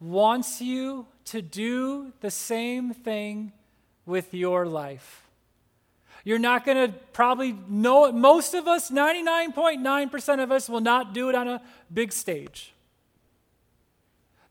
wants 0.00 0.62
you 0.62 1.08
to 1.26 1.42
do 1.42 2.14
the 2.22 2.30
same 2.30 2.94
thing 2.94 3.52
with 4.10 4.34
your 4.34 4.66
life. 4.66 5.26
You're 6.24 6.38
not 6.38 6.66
going 6.66 6.90
to 6.90 6.92
probably 7.12 7.56
know 7.68 8.04
it. 8.04 8.14
Most 8.14 8.52
of 8.52 8.68
us, 8.68 8.90
99.9% 8.90 10.42
of 10.42 10.52
us, 10.52 10.68
will 10.68 10.82
not 10.82 11.14
do 11.14 11.30
it 11.30 11.34
on 11.34 11.48
a 11.48 11.62
big 11.92 12.12
stage. 12.12 12.74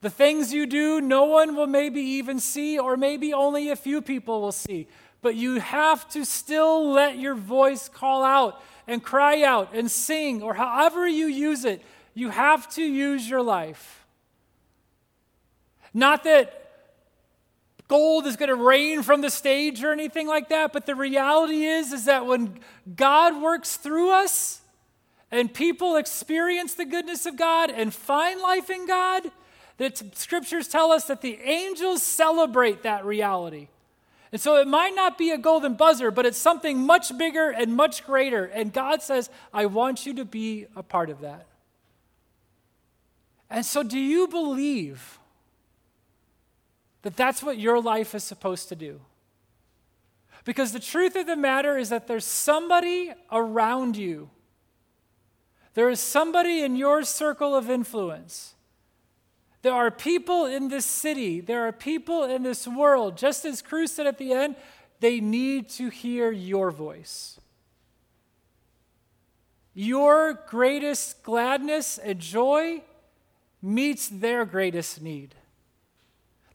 The 0.01 0.10
things 0.10 0.53
you 0.53 0.66
do, 0.66 1.01
no 1.01 1.26
one 1.26 1.55
will 1.55 1.68
maybe 1.68 2.01
even 2.01 2.39
see, 2.39 2.80
or 2.80 2.97
maybe 2.97 3.34
only 3.34 3.70
a 3.70 3.76
few 3.76 4.01
people 4.01 4.41
will 4.41 4.51
see. 4.51 4.88
But 5.22 5.36
you 5.36 5.60
have 5.60 6.10
to 6.12 6.26
still 6.26 6.89
let 6.89 7.20
your 7.20 7.36
voice 7.36 7.89
call 7.89 8.24
out 8.24 8.64
and 8.88 9.03
cry 9.03 9.43
out 9.43 9.74
and 9.74 9.91
sing, 9.91 10.41
or 10.41 10.55
however 10.55 11.07
you 11.07 11.28
use 11.28 11.66
it. 11.66 11.84
You 12.16 12.30
have 12.30 12.68
to 12.76 12.84
use 12.84 13.30
your 13.30 13.43
life. 13.43 14.05
Not 15.93 16.24
that 16.24 16.68
gold 17.90 18.28
is 18.28 18.38
going 18.38 18.50
to 18.50 18.56
rain 18.56 19.04
from 19.04 19.20
the 19.20 19.30
stage 19.30 19.84
or 19.84 19.92
anything 19.92 20.28
like 20.28 20.48
that, 20.50 20.72
but 20.72 20.86
the 20.86 20.96
reality 20.96 21.66
is 21.66 21.92
is 21.92 22.06
that 22.06 22.26
when 22.26 22.60
God 22.96 23.42
works 23.42 23.76
through 23.76 24.12
us 24.12 24.62
and 25.32 25.54
people 25.54 25.98
experience 25.98 26.76
the 26.76 26.86
goodness 26.86 27.26
of 27.26 27.36
God 27.36 27.70
and 27.70 27.94
find 27.94 28.40
life 28.40 28.70
in 28.70 28.88
God, 28.88 29.24
that 29.78 30.16
scriptures 30.16 30.68
tell 30.68 30.92
us 30.92 31.06
that 31.06 31.22
the 31.22 31.40
angels 31.44 32.04
celebrate 32.04 32.84
that 32.84 33.04
reality. 33.06 33.68
And 34.32 34.40
so 34.40 34.58
it 34.58 34.68
might 34.68 34.94
not 34.94 35.18
be 35.18 35.32
a 35.32 35.38
golden 35.38 35.74
buzzer, 35.74 36.12
but 36.12 36.26
it's 36.26 36.38
something 36.38 36.78
much 36.78 37.18
bigger 37.18 37.50
and 37.50 37.76
much 37.76 38.06
greater. 38.06 38.46
And 38.46 38.72
God 38.72 39.02
says, 39.02 39.30
I 39.52 39.66
want 39.66 40.06
you 40.06 40.14
to 40.16 40.26
be 40.26 40.68
a 40.76 40.84
part 40.84 41.10
of 41.10 41.22
that. 41.22 41.48
And 43.50 43.66
so, 43.66 43.82
do 43.82 43.98
you 43.98 44.28
believe 44.28 45.18
that 47.02 47.16
that's 47.16 47.41
what 47.41 47.58
your 47.58 47.82
life 47.82 48.14
is 48.14 48.24
supposed 48.24 48.70
to 48.70 48.76
do. 48.76 49.02
Because 50.45 50.72
the 50.72 50.80
truth 50.80 51.16
of 51.16 51.28
the 51.28 51.36
matter 51.36 51.78
is 51.78 51.89
that 51.89 52.08
there's 52.08 52.26
somebody 52.26 53.12
around 53.32 53.97
you. 53.97 54.30
There 55.74 55.89
is 55.89 56.00
somebody 56.00 56.62
in 56.62 56.76
your 56.76 57.04
circle 57.04 57.56
of 57.56 57.70
influence. 57.70 58.56
There 59.62 59.74
are 59.74 59.91
people 59.91 60.45
in 60.45 60.70
this 60.70 60.86
city, 60.86 61.41
there 61.41 61.68
are 61.68 61.72
people 61.72 62.24
in 62.24 62.43
this 62.43 62.68
world, 62.68 63.18
just 63.18 63.43
as 63.43 63.62
Crews 63.62 63.91
said 63.91 64.08
at 64.08 64.18
the 64.18 64.32
end, 64.32 64.56
they 65.02 65.20
need 65.20 65.70
to 65.70 65.89
hear 65.89 66.32
your 66.32 66.72
voice. 66.72 67.39
Your 69.74 70.34
greatest 70.47 71.24
gladness 71.24 71.97
and 71.97 72.20
joy 72.20 72.82
meets 73.62 74.08
their 74.08 74.45
greatest 74.45 75.02
need. 75.02 75.36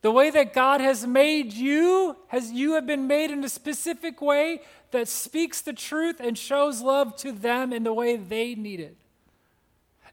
The 0.05 0.11
way 0.11 0.29
that 0.29 0.53
God 0.53 0.83
has 0.83 1.07
made 1.07 1.55
you, 1.55 2.15
has 2.29 2.53
you 2.53 2.75
have 2.75 2.87
been 2.87 3.07
made 3.07 3.31
in 3.31 3.43
a 3.43 3.49
specific 3.49 4.21
way 4.21 4.61
that 4.91 5.09
speaks 5.09 5.63
the 5.63 5.73
truth 5.73 6.21
and 6.21 6.37
shows 6.37 6.83
love 6.83 7.17
to 7.17 7.33
them 7.33 7.73
in 7.73 7.85
the 7.85 7.93
way 7.95 8.17
they 8.17 8.55
need 8.55 8.81
it. 8.81 8.99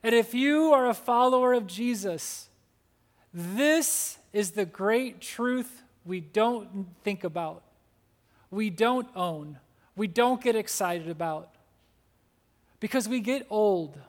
And 0.02 0.16
if 0.16 0.34
you 0.34 0.72
are 0.72 0.88
a 0.88 0.94
follower 0.94 1.52
of 1.52 1.68
Jesus, 1.68 2.48
this 3.34 4.18
is 4.32 4.52
the 4.52 4.64
great 4.64 5.20
truth 5.20 5.84
we 6.06 6.22
don't 6.22 6.88
think 7.04 7.26
about, 7.26 7.62
we 8.50 8.70
don't 8.70 9.10
own, 9.14 9.60
we 9.98 10.08
don't 10.08 10.42
get 10.42 10.56
excited 10.56 11.10
about. 11.10 11.50
Because 12.80 13.10
we 13.10 13.20
get 13.20 13.46
old 13.50 14.00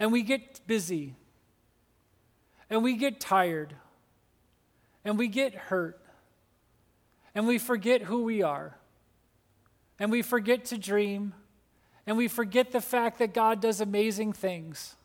and 0.00 0.10
we 0.10 0.22
get 0.22 0.66
busy 0.66 1.14
and 2.70 2.82
we 2.82 2.96
get 2.96 3.20
tired 3.20 3.74
and 5.08 5.18
we 5.18 5.26
get 5.26 5.54
hurt 5.54 5.98
and 7.34 7.46
we 7.46 7.56
forget 7.56 8.02
who 8.02 8.24
we 8.24 8.42
are 8.42 8.76
and 9.98 10.12
we 10.12 10.20
forget 10.20 10.66
to 10.66 10.76
dream 10.76 11.32
and 12.06 12.18
we 12.18 12.28
forget 12.28 12.72
the 12.72 12.80
fact 12.82 13.18
that 13.18 13.32
God 13.32 13.62
does 13.62 13.80
amazing 13.80 14.34
things. 14.34 14.96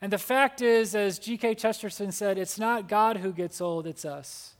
And 0.00 0.12
the 0.12 0.18
fact 0.18 0.60
is, 0.60 0.96
as 0.96 1.20
G.K. 1.20 1.54
Chesterton 1.54 2.10
said, 2.10 2.38
it's 2.38 2.58
not 2.58 2.88
God 2.88 3.18
who 3.18 3.32
gets 3.32 3.60
old, 3.60 3.86
it's 3.86 4.04
us. 4.04 4.56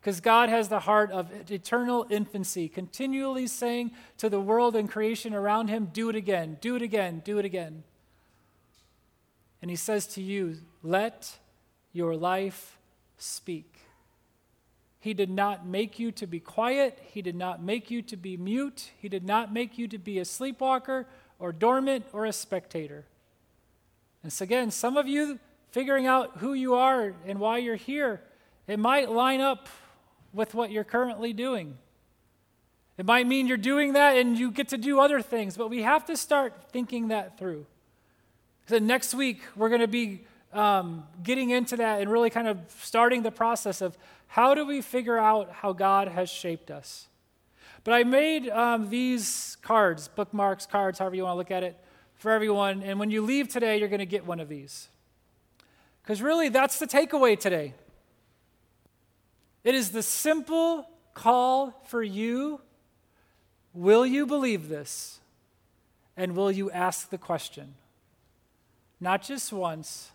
Because 0.00 0.20
God 0.20 0.48
has 0.50 0.68
the 0.68 0.78
heart 0.78 1.10
of 1.10 1.50
eternal 1.50 2.06
infancy, 2.08 2.68
continually 2.68 3.48
saying 3.48 3.90
to 4.18 4.28
the 4.28 4.40
world 4.40 4.76
and 4.76 4.88
creation 4.88 5.34
around 5.34 5.66
him, 5.66 5.88
Do 5.92 6.08
it 6.08 6.14
again, 6.14 6.58
do 6.60 6.76
it 6.76 6.82
again, 6.82 7.22
do 7.24 7.38
it 7.38 7.44
again. 7.44 7.82
And 9.60 9.68
he 9.68 9.76
says 9.76 10.06
to 10.08 10.22
you, 10.22 10.58
Let 10.84 11.38
your 11.92 12.14
life 12.14 12.77
speak. 13.18 13.80
He 15.00 15.14
did 15.14 15.30
not 15.30 15.66
make 15.66 15.98
you 15.98 16.10
to 16.12 16.26
be 16.26 16.40
quiet. 16.40 16.98
He 17.12 17.22
did 17.22 17.36
not 17.36 17.62
make 17.62 17.90
you 17.90 18.02
to 18.02 18.16
be 18.16 18.36
mute. 18.36 18.90
He 18.98 19.08
did 19.08 19.24
not 19.24 19.52
make 19.52 19.78
you 19.78 19.86
to 19.88 19.98
be 19.98 20.18
a 20.18 20.24
sleepwalker 20.24 21.06
or 21.38 21.52
dormant 21.52 22.06
or 22.12 22.24
a 22.24 22.32
spectator. 22.32 23.04
And 24.22 24.32
so, 24.32 24.42
again, 24.42 24.70
some 24.70 24.96
of 24.96 25.06
you 25.06 25.38
figuring 25.70 26.06
out 26.06 26.38
who 26.38 26.52
you 26.52 26.74
are 26.74 27.14
and 27.26 27.38
why 27.38 27.58
you're 27.58 27.76
here, 27.76 28.20
it 28.66 28.78
might 28.78 29.08
line 29.10 29.40
up 29.40 29.68
with 30.32 30.54
what 30.54 30.70
you're 30.70 30.84
currently 30.84 31.32
doing. 31.32 31.78
It 32.96 33.06
might 33.06 33.28
mean 33.28 33.46
you're 33.46 33.56
doing 33.56 33.92
that 33.92 34.16
and 34.16 34.36
you 34.36 34.50
get 34.50 34.68
to 34.70 34.78
do 34.78 34.98
other 34.98 35.22
things, 35.22 35.56
but 35.56 35.70
we 35.70 35.82
have 35.82 36.04
to 36.06 36.16
start 36.16 36.52
thinking 36.72 37.08
that 37.08 37.38
through. 37.38 37.66
So, 38.66 38.78
next 38.78 39.14
week, 39.14 39.42
we're 39.54 39.68
going 39.68 39.80
to 39.80 39.86
be 39.86 40.24
um, 40.52 41.04
getting 41.22 41.50
into 41.50 41.76
that 41.76 42.00
and 42.00 42.10
really 42.10 42.30
kind 42.30 42.48
of 42.48 42.58
starting 42.80 43.22
the 43.22 43.30
process 43.30 43.80
of 43.80 43.96
how 44.28 44.54
do 44.54 44.64
we 44.64 44.80
figure 44.80 45.18
out 45.18 45.50
how 45.50 45.72
God 45.72 46.08
has 46.08 46.30
shaped 46.30 46.70
us. 46.70 47.08
But 47.84 47.94
I 47.94 48.04
made 48.04 48.48
um, 48.48 48.90
these 48.90 49.56
cards, 49.62 50.08
bookmarks, 50.08 50.66
cards, 50.66 50.98
however 50.98 51.16
you 51.16 51.24
want 51.24 51.34
to 51.34 51.38
look 51.38 51.50
at 51.50 51.62
it, 51.62 51.76
for 52.16 52.32
everyone. 52.32 52.82
And 52.82 52.98
when 52.98 53.10
you 53.10 53.22
leave 53.22 53.48
today, 53.48 53.78
you're 53.78 53.88
going 53.88 54.00
to 54.00 54.06
get 54.06 54.26
one 54.26 54.40
of 54.40 54.48
these. 54.48 54.88
Because 56.02 56.20
really, 56.20 56.48
that's 56.48 56.78
the 56.78 56.86
takeaway 56.86 57.38
today. 57.38 57.74
It 59.64 59.74
is 59.74 59.90
the 59.90 60.02
simple 60.02 60.88
call 61.14 61.82
for 61.86 62.02
you. 62.02 62.60
Will 63.72 64.06
you 64.06 64.26
believe 64.26 64.68
this? 64.68 65.20
And 66.16 66.34
will 66.34 66.50
you 66.50 66.70
ask 66.70 67.10
the 67.10 67.18
question? 67.18 67.74
Not 69.00 69.22
just 69.22 69.52
once, 69.52 70.10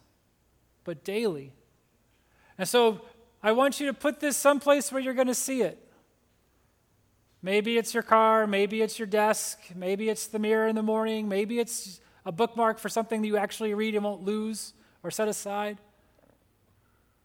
but 0.83 1.03
daily. 1.03 1.53
And 2.57 2.67
so 2.67 3.01
I 3.41 3.51
want 3.51 3.79
you 3.79 3.87
to 3.87 3.93
put 3.93 4.19
this 4.19 4.37
someplace 4.37 4.91
where 4.91 5.01
you're 5.01 5.13
going 5.13 5.27
to 5.27 5.35
see 5.35 5.61
it. 5.61 5.79
Maybe 7.41 7.77
it's 7.77 7.93
your 7.93 8.03
car, 8.03 8.47
maybe 8.47 8.81
it's 8.81 8.97
your 8.97 9.05
desk, 9.05 9.59
maybe 9.75 10.07
it's 10.07 10.27
the 10.27 10.39
mirror 10.39 10.67
in 10.67 10.75
the 10.75 10.83
morning, 10.83 11.27
maybe 11.27 11.59
it's 11.59 11.99
a 12.25 12.31
bookmark 12.31 12.79
for 12.79 12.87
something 12.87 13.21
that 13.21 13.27
you 13.27 13.35
actually 13.35 13.73
read 13.73 13.95
and 13.95 14.03
won't 14.05 14.23
lose 14.23 14.73
or 15.03 15.11
set 15.11 15.27
aside. 15.27 15.77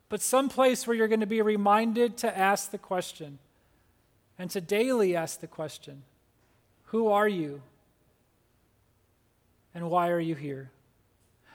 But 0.09 0.21
someplace 0.21 0.87
where 0.87 0.97
you're 0.97 1.07
going 1.09 1.21
to 1.21 1.27
be 1.27 1.41
reminded 1.41 2.17
to 2.19 2.37
ask 2.37 2.73
the 2.73 2.79
question 2.79 3.39
and 4.39 4.51
to 4.51 4.61
daily 4.61 5.15
ask 5.15 5.41
the 5.41 5.47
question 5.47 6.03
Who 6.87 7.09
are 7.09 7.29
you? 7.29 7.63
And 9.75 9.91
why 9.91 10.09
are 10.09 10.19
you 10.19 10.35
here? 10.35 10.71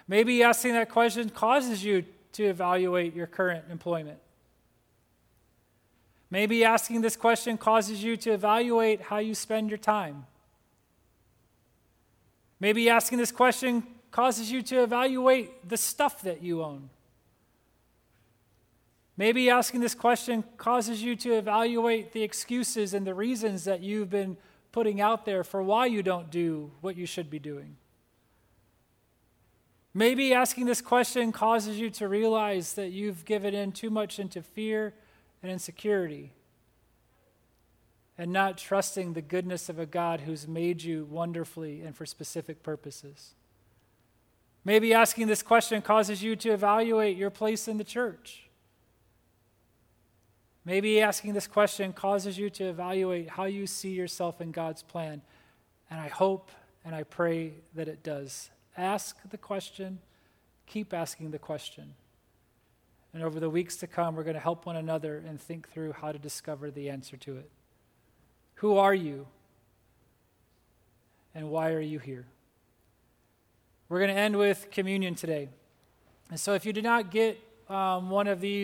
Maybe 0.07 0.43
asking 0.43 0.73
that 0.73 0.89
question 0.89 1.29
causes 1.29 1.83
you 1.83 2.05
to 2.33 2.43
evaluate 2.43 3.15
your 3.15 3.27
current 3.27 3.65
employment. 3.69 4.19
Maybe 6.29 6.65
asking 6.65 7.01
this 7.01 7.15
question 7.15 7.57
causes 7.57 8.03
you 8.03 8.17
to 8.17 8.31
evaluate 8.31 9.01
how 9.01 9.19
you 9.19 9.35
spend 9.35 9.69
your 9.69 9.77
time. 9.77 10.25
Maybe 12.59 12.89
asking 12.89 13.19
this 13.19 13.31
question 13.31 13.83
causes 14.09 14.51
you 14.51 14.61
to 14.63 14.83
evaluate 14.83 15.69
the 15.69 15.77
stuff 15.77 16.21
that 16.23 16.41
you 16.41 16.63
own. 16.63 16.89
Maybe 19.15 19.49
asking 19.49 19.81
this 19.81 19.93
question 19.93 20.43
causes 20.57 21.03
you 21.03 21.15
to 21.17 21.33
evaluate 21.33 22.13
the 22.13 22.23
excuses 22.23 22.93
and 22.93 23.05
the 23.05 23.13
reasons 23.13 23.65
that 23.65 23.81
you've 23.81 24.09
been 24.09 24.37
putting 24.71 25.01
out 25.01 25.25
there 25.25 25.43
for 25.43 25.61
why 25.61 25.85
you 25.85 26.01
don't 26.01 26.31
do 26.31 26.71
what 26.81 26.95
you 26.95 27.05
should 27.05 27.29
be 27.29 27.37
doing. 27.37 27.75
Maybe 29.93 30.33
asking 30.33 30.65
this 30.65 30.81
question 30.81 31.31
causes 31.31 31.79
you 31.79 31.89
to 31.91 32.07
realize 32.07 32.73
that 32.73 32.91
you've 32.91 33.25
given 33.25 33.53
in 33.53 33.71
too 33.71 33.91
much 33.91 34.17
into 34.19 34.41
fear 34.41 34.93
and 35.43 35.51
insecurity 35.51 36.33
and 38.17 38.31
not 38.31 38.57
trusting 38.57 39.13
the 39.13 39.21
goodness 39.21 39.69
of 39.69 39.79
a 39.79 39.85
God 39.85 40.21
who's 40.21 40.47
made 40.47 40.83
you 40.83 41.05
wonderfully 41.09 41.81
and 41.81 41.95
for 41.95 42.05
specific 42.05 42.63
purposes. 42.63 43.33
Maybe 44.65 44.93
asking 44.93 45.27
this 45.27 45.43
question 45.43 45.81
causes 45.81 46.23
you 46.23 46.35
to 46.37 46.49
evaluate 46.49 47.17
your 47.17 47.29
place 47.29 47.67
in 47.67 47.77
the 47.77 47.83
church. 47.83 48.49
Maybe 50.65 51.01
asking 51.01 51.33
this 51.33 51.47
question 51.47 51.91
causes 51.91 52.37
you 52.37 52.49
to 52.51 52.65
evaluate 52.65 53.29
how 53.29 53.45
you 53.45 53.67
see 53.67 53.91
yourself 53.91 54.39
in 54.39 54.51
God's 54.51 54.81
plan. 54.81 55.21
And 55.89 55.99
I 55.99 56.07
hope 56.07 56.49
and 56.85 56.95
I 56.95 57.03
pray 57.03 57.53
that 57.75 57.87
it 57.87 58.03
does. 58.03 58.49
Ask 58.77 59.17
the 59.29 59.37
question, 59.37 59.99
keep 60.65 60.93
asking 60.93 61.31
the 61.31 61.39
question. 61.39 61.93
And 63.13 63.21
over 63.21 63.39
the 63.39 63.49
weeks 63.49 63.75
to 63.77 63.87
come, 63.87 64.15
we're 64.15 64.23
going 64.23 64.33
to 64.33 64.39
help 64.39 64.65
one 64.65 64.75
another 64.75 65.23
and 65.27 65.39
think 65.39 65.69
through 65.69 65.91
how 65.93 66.11
to 66.11 66.17
discover 66.17 66.71
the 66.71 66.89
answer 66.89 67.15
to 67.17 67.37
it. 67.37 67.49
Who 68.55 68.77
are 68.77 68.93
you? 68.93 69.27
And 71.35 71.49
why 71.49 71.71
are 71.71 71.81
you 71.81 71.99
here? 71.99 72.25
We're 73.89 73.99
going 73.99 74.13
to 74.13 74.19
end 74.19 74.37
with 74.37 74.71
communion 74.71 75.13
today. 75.13 75.49
And 76.31 76.39
so 76.39 76.53
if 76.53 76.65
you 76.65 76.73
did 76.73 76.83
not 76.83 77.11
get 77.11 77.39
um, 77.69 78.09
one 78.09 78.27
of 78.27 78.41
these, 78.41 78.61